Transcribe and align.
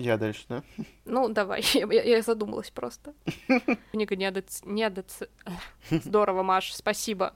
Я 0.00 0.16
дальше, 0.16 0.44
да? 0.48 0.62
Ну, 1.04 1.28
давай, 1.28 1.62
я, 1.74 2.02
я 2.02 2.22
задумалась 2.22 2.70
просто. 2.70 3.14
Книга 3.92 4.16
не 4.16 4.24
адец... 4.24 4.62
не 4.64 4.82
адец... 4.82 5.22
Здорово, 5.90 6.42
Маш, 6.42 6.72
спасибо. 6.74 7.34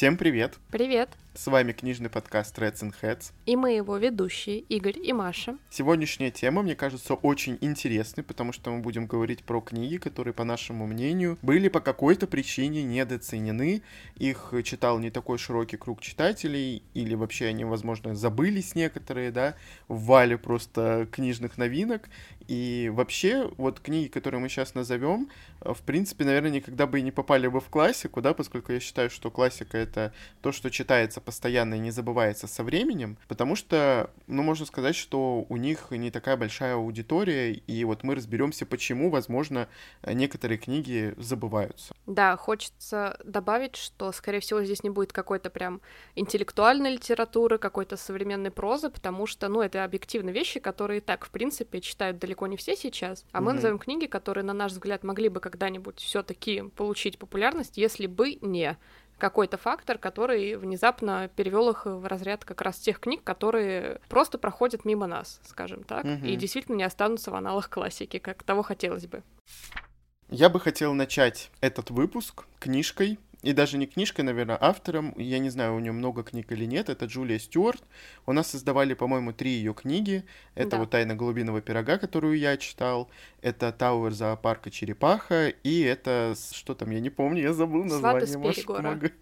Всем 0.00 0.16
привет! 0.16 0.58
Привет! 0.70 1.10
С 1.34 1.46
вами 1.46 1.72
книжный 1.72 2.10
подкаст 2.10 2.58
Reds 2.58 2.82
and 2.82 2.94
Heads. 3.00 3.32
И 3.46 3.54
мы 3.54 3.72
его 3.72 3.96
ведущие, 3.98 4.58
Игорь 4.60 4.98
и 4.98 5.12
Маша. 5.12 5.56
Сегодняшняя 5.70 6.30
тема, 6.30 6.62
мне 6.62 6.74
кажется, 6.74 7.14
очень 7.14 7.56
интересной, 7.60 8.24
потому 8.24 8.52
что 8.52 8.72
мы 8.72 8.80
будем 8.80 9.06
говорить 9.06 9.44
про 9.44 9.60
книги, 9.60 9.98
которые, 9.98 10.34
по 10.34 10.42
нашему 10.42 10.86
мнению, 10.86 11.38
были 11.42 11.68
по 11.68 11.80
какой-то 11.80 12.26
причине 12.26 12.82
недооценены. 12.82 13.82
Их 14.16 14.52
читал 14.64 14.98
не 14.98 15.10
такой 15.10 15.38
широкий 15.38 15.76
круг 15.76 16.00
читателей, 16.00 16.82
или 16.94 17.14
вообще 17.14 17.46
они, 17.46 17.64
возможно, 17.64 18.16
забылись 18.16 18.74
некоторые, 18.74 19.30
да, 19.30 19.54
в 19.86 20.06
вале 20.06 20.36
просто 20.36 21.06
книжных 21.12 21.58
новинок. 21.58 22.08
И 22.50 22.90
вообще, 22.92 23.48
вот 23.58 23.78
книги, 23.78 24.08
которые 24.08 24.40
мы 24.40 24.48
сейчас 24.48 24.74
назовем, 24.74 25.30
э, 25.60 25.72
в 25.72 25.82
принципе, 25.82 26.24
наверное, 26.24 26.50
никогда 26.50 26.88
бы 26.88 26.98
и 26.98 27.02
не 27.02 27.12
попали 27.12 27.46
бы 27.46 27.60
в 27.60 27.68
классику, 27.68 28.20
да, 28.20 28.34
поскольку 28.34 28.72
я 28.72 28.80
считаю, 28.80 29.08
что 29.08 29.30
классика— 29.30 29.78
это 29.78 30.12
то, 30.42 30.50
что 30.50 30.68
читается 30.68 31.20
постоянно 31.20 31.74
и 31.74 31.78
не 31.78 31.92
забывается 31.92 32.48
со 32.48 32.64
временем, 32.64 33.18
потому 33.28 33.54
что, 33.54 34.10
ну, 34.26 34.42
можно 34.42 34.66
сказать, 34.66 34.96
что 34.96 35.46
у 35.48 35.56
них 35.56 35.92
не 35.92 36.10
такая 36.10 36.36
большая 36.36 36.74
аудитория, 36.74 37.52
и 37.52 37.84
вот 37.84 38.02
мы 38.02 38.16
разберемся, 38.16 38.66
почему, 38.66 39.10
возможно, 39.10 39.68
некоторые 40.04 40.58
книги 40.58 41.14
забываются. 41.18 41.94
Да, 42.06 42.36
хочется 42.36 43.16
добавить, 43.24 43.76
что, 43.76 44.10
скорее 44.10 44.40
всего, 44.40 44.64
здесь 44.64 44.82
не 44.82 44.90
будет 44.90 45.12
какой-то 45.12 45.50
прям 45.50 45.80
интеллектуальной 46.16 46.94
литературы, 46.94 47.58
какой-то 47.58 47.96
современной 47.96 48.50
прозы, 48.50 48.90
потому 48.90 49.28
что, 49.28 49.46
ну, 49.46 49.62
это 49.62 49.84
объективные 49.84 50.34
вещи, 50.34 50.58
которые 50.58 50.98
и 50.98 51.00
так, 51.00 51.24
в 51.24 51.30
принципе, 51.30 51.80
читают 51.80 52.18
далеко 52.18 52.39
далеко 52.40 52.46
не 52.46 52.56
все 52.56 52.76
сейчас, 52.76 53.24
а 53.32 53.40
мы 53.40 53.50
mm-hmm. 53.50 53.54
назовем 53.54 53.78
книги, 53.78 54.06
которые, 54.06 54.44
на 54.44 54.52
наш 54.52 54.72
взгляд, 54.72 55.04
могли 55.04 55.28
бы 55.28 55.40
когда-нибудь 55.40 55.98
все-таки 56.00 56.62
получить 56.76 57.18
популярность, 57.18 57.76
если 57.76 58.06
бы 58.06 58.38
не 58.40 58.76
какой-то 59.18 59.58
фактор, 59.58 59.98
который 59.98 60.56
внезапно 60.56 61.28
перевел 61.36 61.68
их 61.70 61.84
в 61.84 62.06
разряд 62.06 62.44
как 62.44 62.62
раз 62.62 62.78
тех 62.78 63.00
книг, 63.00 63.22
которые 63.22 64.00
просто 64.08 64.38
проходят 64.38 64.86
мимо 64.86 65.06
нас, 65.06 65.40
скажем 65.44 65.84
так, 65.84 66.06
mm-hmm. 66.06 66.26
и 66.26 66.36
действительно 66.36 66.76
не 66.76 66.84
останутся 66.84 67.30
в 67.30 67.34
аналах 67.34 67.68
классики, 67.68 68.18
как 68.18 68.42
того 68.42 68.62
хотелось 68.62 69.06
бы. 69.06 69.22
Я 70.30 70.48
бы 70.48 70.60
хотел 70.60 70.94
начать 70.94 71.50
этот 71.60 71.90
выпуск 71.90 72.44
книжкой, 72.60 73.18
и 73.42 73.52
даже 73.54 73.78
не 73.78 73.86
книжкой, 73.86 74.24
наверное, 74.24 74.58
автором, 74.60 75.14
я 75.16 75.38
не 75.38 75.48
знаю, 75.48 75.74
у 75.74 75.78
нее 75.78 75.92
много 75.92 76.22
книг 76.22 76.52
или 76.52 76.66
нет, 76.66 76.90
это 76.90 77.06
Джулия 77.06 77.38
Стюарт. 77.38 77.82
У 78.26 78.32
нас 78.32 78.48
создавали, 78.48 78.92
по-моему, 78.92 79.32
три 79.32 79.52
ее 79.52 79.72
книги. 79.72 80.24
Это 80.54 80.72
да. 80.72 80.78
вот 80.78 80.90
«Тайна 80.90 81.14
голубиного 81.14 81.62
пирога», 81.62 81.96
которую 81.96 82.38
я 82.38 82.58
читал, 82.58 83.08
это 83.40 83.72
«Тауэр 83.72 84.12
зоопарка 84.12 84.70
черепаха», 84.70 85.48
и 85.48 85.80
это, 85.80 86.34
что 86.52 86.74
там, 86.74 86.90
я 86.90 87.00
не 87.00 87.10
помню, 87.10 87.42
я 87.42 87.54
забыл 87.54 87.84
название. 87.84 88.36
Может, 88.36 88.66
помогай. 88.66 89.12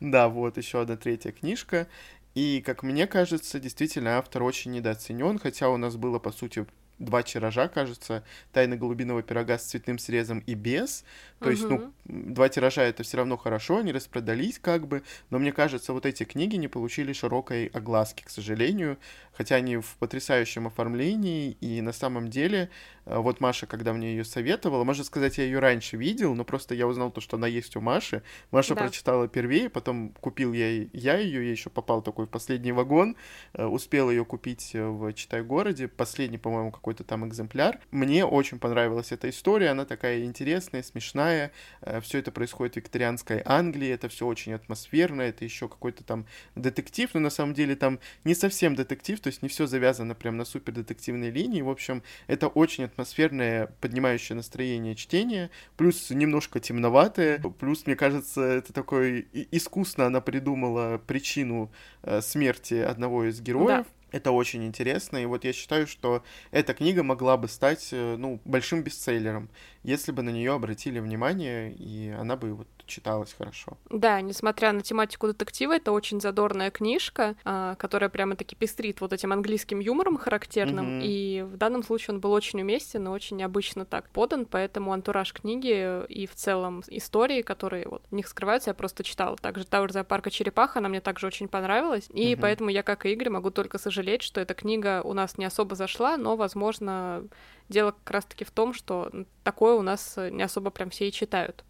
Да, 0.00 0.28
вот, 0.28 0.56
еще 0.56 0.80
одна 0.80 0.96
третья 0.96 1.32
книжка. 1.32 1.86
И, 2.34 2.62
как 2.64 2.82
мне 2.82 3.06
кажется, 3.06 3.60
действительно 3.60 4.18
автор 4.18 4.42
очень 4.42 4.72
недооценен, 4.72 5.38
хотя 5.38 5.68
у 5.68 5.76
нас 5.76 5.96
было, 5.96 6.18
по 6.18 6.32
сути, 6.32 6.66
два 6.98 7.22
тиража, 7.22 7.68
кажется, 7.68 8.24
«Тайны 8.52 8.76
голубиного 8.76 9.22
пирога» 9.22 9.58
с 9.58 9.64
цветным 9.64 9.98
срезом 9.98 10.40
и 10.46 10.54
без. 10.54 11.04
То 11.38 11.48
uh-huh. 11.48 11.50
есть, 11.50 11.64
ну, 11.64 11.92
два 12.04 12.48
тиража 12.48 12.82
это 12.82 13.02
все 13.02 13.18
равно 13.18 13.36
хорошо, 13.36 13.78
они 13.78 13.92
распродались 13.92 14.58
как 14.58 14.86
бы, 14.86 15.02
но 15.30 15.38
мне 15.38 15.52
кажется, 15.52 15.92
вот 15.92 16.06
эти 16.06 16.24
книги 16.24 16.56
не 16.56 16.68
получили 16.68 17.12
широкой 17.12 17.66
огласки, 17.66 18.24
к 18.24 18.30
сожалению, 18.30 18.98
хотя 19.36 19.56
они 19.56 19.76
в 19.76 19.96
потрясающем 19.98 20.66
оформлении, 20.66 21.56
и 21.60 21.80
на 21.80 21.92
самом 21.92 22.30
деле, 22.30 22.70
э, 23.04 23.18
вот 23.18 23.40
Маша, 23.40 23.66
когда 23.66 23.92
мне 23.92 24.12
ее 24.12 24.24
советовала, 24.24 24.84
можно 24.84 25.04
сказать, 25.04 25.38
я 25.38 25.44
ее 25.44 25.58
раньше 25.58 25.96
видел, 25.96 26.34
но 26.34 26.44
просто 26.44 26.74
я 26.74 26.86
узнал 26.86 27.10
то, 27.10 27.20
что 27.20 27.36
она 27.36 27.46
есть 27.46 27.76
у 27.76 27.80
Маши. 27.80 28.22
Маша 28.50 28.74
да. 28.74 28.82
прочитала 28.82 29.28
первее, 29.28 29.68
потом 29.68 30.10
купил 30.20 30.52
я, 30.52 30.82
я 30.92 31.18
ее, 31.18 31.44
я 31.44 31.50
еще 31.50 31.70
попал 31.70 32.02
такой 32.02 32.26
в 32.26 32.30
последний 32.30 32.72
вагон, 32.72 33.16
э, 33.52 33.64
успел 33.64 34.10
ее 34.10 34.24
купить 34.24 34.70
в 34.72 35.12
Читай-городе, 35.12 35.88
последний, 35.88 36.38
по-моему, 36.38 36.70
какой-то 36.70 37.04
там 37.04 37.26
экземпляр. 37.28 37.80
Мне 37.90 38.24
очень 38.24 38.58
понравилась 38.58 39.12
эта 39.12 39.28
история, 39.28 39.70
она 39.70 39.84
такая 39.84 40.24
интересная, 40.24 40.82
смешная, 40.82 41.52
э, 41.82 42.00
все 42.00 42.18
это 42.18 42.32
происходит 42.32 42.74
в 42.74 42.76
викторианской 42.76 43.42
Англии, 43.44 43.88
это 43.88 44.08
все 44.08 44.26
очень 44.26 44.54
атмосферно, 44.54 45.22
это 45.22 45.44
еще 45.44 45.68
какой-то 45.68 46.04
там 46.04 46.26
детектив, 46.54 47.10
но 47.14 47.20
на 47.20 47.30
самом 47.30 47.54
деле 47.54 47.76
там 47.76 47.98
не 48.24 48.34
совсем 48.34 48.74
детектив, 48.74 49.20
то 49.26 49.28
есть 49.28 49.42
не 49.42 49.48
все 49.48 49.66
завязано 49.66 50.14
прям 50.14 50.36
на 50.36 50.44
супер 50.44 50.72
детективной 50.72 51.30
линии. 51.30 51.60
В 51.60 51.68
общем, 51.68 52.04
это 52.28 52.46
очень 52.46 52.84
атмосферное, 52.84 53.66
поднимающее 53.80 54.36
настроение 54.36 54.94
чтение, 54.94 55.50
плюс 55.76 56.10
немножко 56.10 56.60
темноватое, 56.60 57.42
плюс, 57.58 57.86
мне 57.86 57.96
кажется, 57.96 58.40
это 58.40 58.72
такой 58.72 59.26
искусно 59.50 60.06
она 60.06 60.20
придумала 60.20 60.98
причину 61.04 61.72
э, 62.04 62.20
смерти 62.20 62.74
одного 62.74 63.24
из 63.24 63.40
героев. 63.40 63.86
Да. 64.05 64.05
Это 64.12 64.30
очень 64.30 64.64
интересно, 64.64 65.16
и 65.18 65.26
вот 65.26 65.44
я 65.44 65.52
считаю, 65.52 65.86
что 65.86 66.22
эта 66.50 66.74
книга 66.74 67.02
могла 67.02 67.36
бы 67.36 67.48
стать, 67.48 67.88
э, 67.92 68.16
ну, 68.16 68.40
большим 68.44 68.82
бестселлером, 68.82 69.48
если 69.82 70.12
бы 70.12 70.22
на 70.22 70.30
нее 70.30 70.52
обратили 70.52 71.00
внимание, 71.00 71.72
и 71.72 72.10
она 72.10 72.36
бы 72.36 72.54
вот 72.54 72.68
читалась 72.86 73.34
хорошо. 73.36 73.76
Да, 73.90 74.20
несмотря 74.20 74.72
на 74.72 74.80
тематику 74.80 75.26
детектива, 75.26 75.76
это 75.76 75.92
очень 75.92 76.20
задорная 76.20 76.70
книжка, 76.70 77.36
а, 77.44 77.74
которая 77.74 78.08
прямо-таки 78.08 78.56
пестрит 78.56 79.00
вот 79.00 79.12
этим 79.12 79.32
английским 79.32 79.80
юмором 79.80 80.16
характерным, 80.16 81.00
mm-hmm. 81.00 81.04
и 81.04 81.42
в 81.42 81.56
данном 81.56 81.82
случае 81.82 82.14
он 82.14 82.20
был 82.20 82.32
очень 82.32 82.60
уместен 82.60 83.06
и 83.06 83.10
очень 83.10 83.36
необычно 83.36 83.84
так 83.84 84.08
подан, 84.10 84.46
поэтому 84.46 84.92
антураж 84.92 85.32
книги 85.32 86.04
и 86.06 86.26
в 86.26 86.34
целом 86.34 86.82
истории, 86.88 87.42
которые 87.42 87.88
вот 87.88 88.02
в 88.10 88.14
них 88.14 88.28
скрываются, 88.28 88.70
я 88.70 88.74
просто 88.74 89.04
читала. 89.04 89.36
Также 89.36 89.66
Тауэр 89.66 89.92
зоопарка 89.92 90.30
Черепаха, 90.30 90.78
она 90.78 90.88
мне 90.88 91.00
также 91.00 91.26
очень 91.26 91.48
понравилась, 91.48 92.08
и 92.12 92.32
mm-hmm. 92.32 92.40
поэтому 92.40 92.70
я, 92.70 92.82
как 92.82 93.06
и 93.06 93.12
Игорь, 93.12 93.30
могу 93.30 93.50
только 93.50 93.78
сожалеть, 93.78 93.95
что 94.22 94.40
эта 94.40 94.54
книга 94.54 95.02
у 95.02 95.12
нас 95.12 95.38
не 95.38 95.44
особо 95.44 95.74
зашла, 95.74 96.16
но, 96.16 96.36
возможно, 96.36 97.26
дело 97.68 97.92
как 97.92 98.10
раз-таки 98.10 98.44
в 98.44 98.50
том, 98.50 98.74
что 98.74 99.10
такое 99.44 99.74
у 99.74 99.82
нас 99.82 100.16
не 100.16 100.42
особо 100.42 100.70
прям 100.70 100.90
все 100.90 101.08
и 101.08 101.12
читают. 101.12 101.64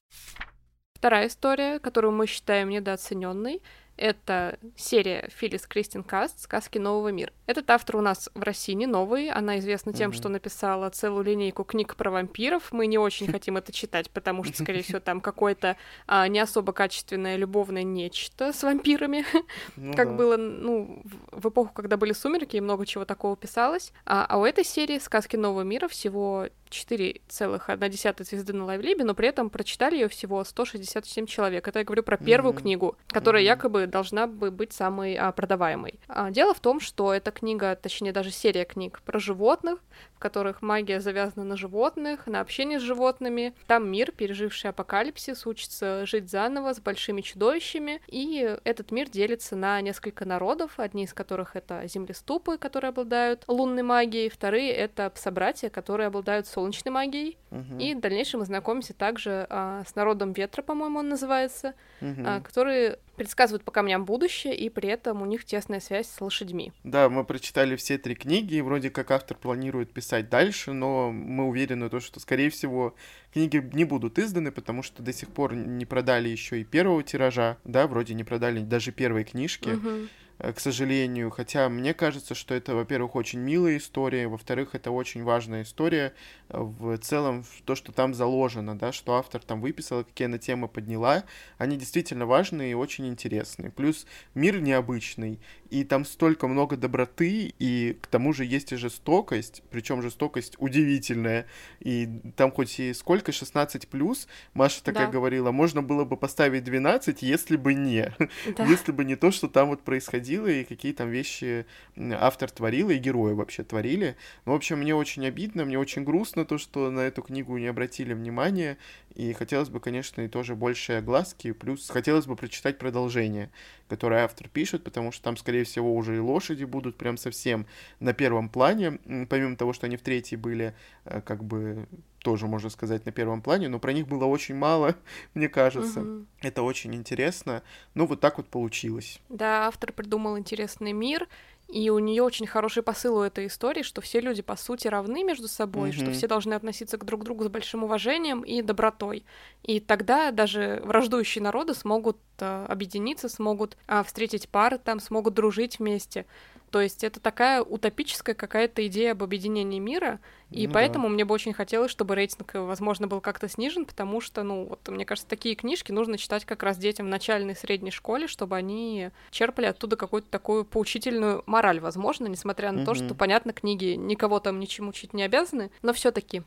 Вторая 0.94 1.26
история, 1.28 1.78
которую 1.78 2.12
мы 2.12 2.26
считаем 2.26 2.70
недооцененной, 2.70 3.62
это 3.96 4.58
серия 4.76 5.28
Филлис 5.36 5.66
Кристин 5.66 6.02
Каст 6.02 6.40
«Сказки 6.40 6.78
нового 6.78 7.08
мира». 7.08 7.32
Этот 7.46 7.70
автор 7.70 7.96
у 7.96 8.00
нас 8.00 8.28
в 8.34 8.42
России 8.42 8.72
не 8.72 8.86
новый. 8.86 9.30
Она 9.30 9.58
известна 9.58 9.92
тем, 9.92 10.10
mm-hmm. 10.10 10.14
что 10.14 10.28
написала 10.28 10.90
целую 10.90 11.24
линейку 11.24 11.64
книг 11.64 11.96
про 11.96 12.10
вампиров. 12.10 12.72
Мы 12.72 12.86
не 12.86 12.98
очень 12.98 13.26
хотим 13.32 13.56
это 13.56 13.72
читать, 13.72 14.10
потому 14.10 14.44
что, 14.44 14.62
скорее 14.62 14.82
всего, 14.82 15.00
там 15.00 15.20
какое-то 15.22 15.76
а, 16.06 16.28
не 16.28 16.40
особо 16.40 16.72
качественное 16.72 17.36
любовное 17.36 17.82
нечто 17.82 18.52
с 18.52 18.62
вампирами, 18.62 19.24
ну, 19.76 19.94
как 19.94 20.10
да. 20.10 20.14
было 20.14 20.36
ну, 20.36 21.02
в 21.30 21.48
эпоху, 21.48 21.72
когда 21.72 21.96
были 21.96 22.12
сумерки, 22.12 22.56
и 22.56 22.60
много 22.60 22.86
чего 22.86 23.04
такого 23.04 23.36
писалось. 23.36 23.92
А, 24.04 24.26
а 24.28 24.38
у 24.38 24.44
этой 24.44 24.64
серии 24.64 24.98
«Сказки 24.98 25.36
нового 25.36 25.62
мира» 25.62 25.88
всего 25.88 26.48
4,1 26.70 28.24
звезды 28.24 28.52
на 28.52 28.64
Лайвлибе, 28.64 29.04
но 29.04 29.14
при 29.14 29.28
этом 29.28 29.50
прочитали 29.50 29.94
ее 29.94 30.08
всего 30.08 30.42
167 30.42 31.26
человек. 31.26 31.66
Это 31.66 31.80
я 31.80 31.84
говорю 31.84 32.02
про 32.02 32.16
первую 32.16 32.54
mm-hmm. 32.54 32.60
книгу, 32.60 32.96
которая 33.08 33.42
mm-hmm. 33.42 33.46
якобы 33.46 33.85
должна 33.86 34.26
бы 34.26 34.50
быть 34.50 34.72
самой 34.72 35.14
а, 35.16 35.32
продаваемой. 35.32 36.00
А, 36.08 36.30
дело 36.30 36.54
в 36.54 36.60
том, 36.60 36.80
что 36.80 37.12
эта 37.12 37.30
книга, 37.30 37.76
точнее 37.76 38.12
даже 38.12 38.30
серия 38.30 38.64
книг 38.64 39.00
про 39.04 39.18
животных, 39.18 39.80
в 40.14 40.18
которых 40.18 40.62
магия 40.62 41.00
завязана 41.00 41.44
на 41.44 41.56
животных, 41.56 42.26
на 42.26 42.40
общении 42.40 42.78
с 42.78 42.82
животными. 42.82 43.54
Там 43.66 43.88
мир, 43.90 44.12
переживший 44.12 44.70
апокалипсис, 44.70 45.46
учится 45.46 46.06
жить 46.06 46.30
заново 46.30 46.72
с 46.72 46.80
большими 46.80 47.20
чудовищами, 47.20 48.00
и 48.06 48.56
этот 48.64 48.90
мир 48.92 49.10
делится 49.10 49.56
на 49.56 49.80
несколько 49.80 50.24
народов, 50.24 50.78
одни 50.78 51.04
из 51.04 51.12
которых 51.12 51.56
это 51.56 51.86
землеступы, 51.86 52.58
которые 52.58 52.88
обладают 52.90 53.44
лунной 53.46 53.82
магией, 53.82 54.30
вторые— 54.30 54.72
это 54.72 55.12
собратья, 55.14 55.68
которые 55.68 56.06
обладают 56.06 56.46
солнечной 56.46 56.92
магией. 56.92 57.38
Uh-huh. 57.50 57.82
И 57.82 57.94
в 57.94 58.00
дальнейшем 58.00 58.40
мы 58.40 58.46
знакомимся 58.46 58.94
также 58.94 59.46
а, 59.50 59.82
с 59.86 59.94
народом 59.94 60.32
ветра, 60.32 60.62
по-моему, 60.62 61.00
он 61.00 61.08
называется, 61.08 61.74
uh-huh. 62.00 62.24
а, 62.26 62.40
которые 62.40 62.98
предсказывают 63.16 63.64
по 63.64 63.70
камням 63.70 64.04
будущее, 64.04 64.54
и 64.56 64.68
при 64.68 64.88
этом 64.88 65.22
у 65.22 65.26
них 65.26 65.44
тесная 65.44 65.80
связь 65.80 66.08
с 66.08 66.20
лошадьми. 66.20 66.72
Да, 66.84 67.08
мы 67.08 67.24
прочитали 67.24 67.76
все 67.76 67.98
три 67.98 68.14
книги, 68.14 68.54
и 68.54 68.60
вроде 68.60 68.90
как 68.90 69.10
автор 69.10 69.36
планирует 69.36 69.92
писать 69.92 70.28
дальше, 70.28 70.72
но 70.72 71.10
мы 71.10 71.46
уверены, 71.46 71.88
то, 71.88 72.00
что, 72.00 72.20
скорее 72.20 72.50
всего, 72.50 72.94
книги 73.32 73.68
не 73.72 73.84
будут 73.84 74.18
изданы, 74.18 74.52
потому 74.52 74.82
что 74.82 75.02
до 75.02 75.12
сих 75.12 75.30
пор 75.30 75.54
не 75.54 75.84
продали 75.84 76.28
еще 76.28 76.60
и 76.60 76.64
первого 76.64 77.02
тиража, 77.02 77.58
да, 77.64 77.86
вроде 77.86 78.14
не 78.14 78.24
продали 78.24 78.60
даже 78.60 78.92
первой 78.92 79.24
книжки. 79.24 79.70
Угу. 79.70 80.08
Э, 80.38 80.52
к 80.52 80.60
сожалению. 80.60 81.30
Хотя 81.30 81.68
мне 81.68 81.94
кажется, 81.94 82.34
что 82.34 82.54
это, 82.54 82.74
во-первых, 82.74 83.14
очень 83.14 83.40
милая 83.40 83.76
история, 83.76 84.28
во-вторых, 84.28 84.74
это 84.74 84.90
очень 84.90 85.22
важная 85.22 85.62
история 85.62 86.14
э, 86.48 86.58
в 86.58 86.98
целом, 86.98 87.44
то, 87.64 87.74
что 87.74 87.92
там 87.92 88.14
заложено, 88.14 88.78
да, 88.78 88.92
что 88.92 89.16
автор 89.16 89.42
там 89.42 89.60
выписала, 89.60 90.02
какие 90.02 90.26
она 90.26 90.38
темы 90.38 90.68
подняла, 90.68 91.24
они 91.58 91.76
действительно 91.76 92.26
важные 92.26 92.72
и 92.72 92.74
очень 92.74 93.06
интересные. 93.06 93.70
Плюс 93.70 94.06
мир 94.34 94.60
необычный, 94.60 95.40
и 95.70 95.84
там 95.84 96.04
столько 96.04 96.46
много 96.48 96.76
доброты, 96.76 97.54
и 97.58 97.98
к 98.00 98.06
тому 98.06 98.32
же 98.32 98.44
есть 98.44 98.72
и 98.72 98.76
жестокость, 98.76 99.62
причем 99.70 100.02
жестокость 100.02 100.56
удивительная, 100.58 101.46
и 101.80 102.08
там 102.36 102.50
хоть 102.50 102.78
и 102.78 102.92
сколько, 102.94 103.32
16 103.32 103.88
плюс, 103.88 104.28
Маша 104.54 104.82
такая 104.82 105.06
да. 105.06 105.12
говорила, 105.12 105.50
можно 105.50 105.82
было 105.82 106.04
бы 106.04 106.16
поставить 106.16 106.64
12, 106.64 107.22
если 107.22 107.56
бы 107.56 107.74
не, 107.74 108.12
да. 108.56 108.64
если 108.64 108.92
бы 108.92 109.04
не 109.04 109.16
то, 109.16 109.30
что 109.30 109.48
там 109.48 109.68
вот 109.68 109.82
происходило, 109.82 110.25
и 110.28 110.64
какие 110.64 110.92
там 110.92 111.10
вещи 111.10 111.66
автор 111.96 112.50
творил, 112.50 112.90
и 112.90 112.98
герои 112.98 113.32
вообще 113.32 113.62
творили. 113.62 114.16
Ну, 114.44 114.52
в 114.52 114.54
общем, 114.56 114.78
мне 114.78 114.94
очень 114.94 115.26
обидно, 115.26 115.64
мне 115.64 115.78
очень 115.78 116.04
грустно 116.04 116.44
то, 116.44 116.58
что 116.58 116.90
на 116.90 117.00
эту 117.00 117.22
книгу 117.22 117.56
не 117.58 117.66
обратили 117.66 118.14
внимания, 118.14 118.78
и 119.16 119.32
хотелось 119.32 119.70
бы, 119.70 119.80
конечно, 119.80 120.20
и 120.20 120.28
тоже 120.28 120.54
больше 120.54 120.92
огласки, 120.94 121.52
плюс 121.52 121.88
хотелось 121.88 122.26
бы 122.26 122.36
прочитать 122.36 122.78
продолжение, 122.78 123.50
которое 123.88 124.24
автор 124.24 124.48
пишет, 124.48 124.84
потому 124.84 125.10
что 125.10 125.24
там, 125.24 125.38
скорее 125.38 125.64
всего, 125.64 125.94
уже 125.94 126.16
и 126.16 126.20
лошади 126.20 126.64
будут 126.64 126.96
прям 126.96 127.16
совсем 127.16 127.66
на 127.98 128.12
первом 128.12 128.50
плане, 128.50 128.98
помимо 129.28 129.56
того, 129.56 129.72
что 129.72 129.86
они 129.86 129.96
в 129.96 130.02
третьей 130.02 130.36
были, 130.36 130.74
э, 131.06 131.22
как 131.22 131.44
бы 131.44 131.86
тоже, 132.18 132.46
можно 132.46 132.68
сказать, 132.70 133.06
на 133.06 133.12
первом 133.12 133.40
плане, 133.40 133.68
но 133.68 133.78
про 133.78 133.92
них 133.92 134.06
было 134.06 134.24
очень 134.24 134.56
мало, 134.56 134.96
мне 135.34 135.48
кажется. 135.48 136.00
Угу. 136.00 136.26
Это 136.42 136.62
очень 136.62 136.94
интересно. 136.94 137.62
Ну, 137.94 138.04
вот 138.06 138.20
так 138.20 138.36
вот 138.36 138.48
получилось. 138.48 139.20
Да, 139.28 139.66
автор 139.66 139.92
придумал 139.92 140.36
интересный 140.36 140.92
мир, 140.92 141.28
и 141.68 141.90
у 141.90 141.98
нее 141.98 142.22
очень 142.22 142.46
хороший 142.46 142.82
посыл 142.82 143.16
у 143.16 143.22
этой 143.22 143.48
истории, 143.48 143.82
что 143.82 144.00
все 144.00 144.20
люди 144.20 144.40
по 144.40 144.56
сути 144.56 144.86
равны 144.86 145.24
между 145.24 145.48
собой, 145.48 145.90
mm-hmm. 145.90 146.00
что 146.00 146.12
все 146.12 146.28
должны 146.28 146.54
относиться 146.54 146.96
к 146.96 147.04
друг 147.04 147.24
другу 147.24 147.44
с 147.44 147.48
большим 147.48 147.82
уважением 147.82 148.42
и 148.42 148.62
добротой. 148.62 149.24
И 149.64 149.80
тогда 149.80 150.30
даже 150.30 150.80
враждующие 150.84 151.42
народы 151.42 151.74
смогут 151.74 152.18
э, 152.38 152.66
объединиться, 152.68 153.28
смогут 153.28 153.76
э, 153.88 154.04
встретить 154.04 154.48
пары 154.48 154.78
там, 154.78 155.00
смогут 155.00 155.34
дружить 155.34 155.80
вместе. 155.80 156.24
То 156.70 156.80
есть 156.80 157.04
это 157.04 157.20
такая 157.20 157.62
утопическая 157.62 158.34
какая-то 158.34 158.86
идея 158.86 159.12
об 159.12 159.22
объединении 159.22 159.78
мира, 159.78 160.20
и 160.50 160.66
ну, 160.66 160.72
поэтому 160.74 161.08
да. 161.08 161.14
мне 161.14 161.24
бы 161.24 161.34
очень 161.34 161.52
хотелось, 161.52 161.90
чтобы 161.90 162.14
рейтинг, 162.14 162.54
возможно, 162.54 163.06
был 163.06 163.20
как-то 163.20 163.48
снижен, 163.48 163.84
потому 163.84 164.20
что, 164.20 164.42
ну, 164.42 164.66
вот 164.66 164.88
мне 164.88 165.04
кажется, 165.04 165.28
такие 165.28 165.54
книжки 165.54 165.92
нужно 165.92 166.18
читать 166.18 166.44
как 166.44 166.62
раз 166.62 166.78
детям 166.78 167.06
в 167.06 167.10
начальной 167.10 167.54
и 167.54 167.56
средней 167.56 167.90
школе, 167.90 168.26
чтобы 168.26 168.56
они 168.56 169.10
черпали 169.30 169.66
оттуда 169.66 169.96
какую-то 169.96 170.28
такую 170.28 170.64
поучительную 170.64 171.42
мораль, 171.46 171.80
возможно, 171.80 172.26
несмотря 172.26 172.72
на 172.72 172.78
угу. 172.82 172.86
то, 172.86 172.94
что, 172.94 173.14
понятно, 173.14 173.52
книги 173.52 173.94
никого 173.94 174.40
там 174.40 174.60
ничему 174.60 174.90
учить 174.90 175.14
не 175.14 175.22
обязаны, 175.22 175.70
но 175.82 175.92
все 175.92 176.10
таки 176.10 176.42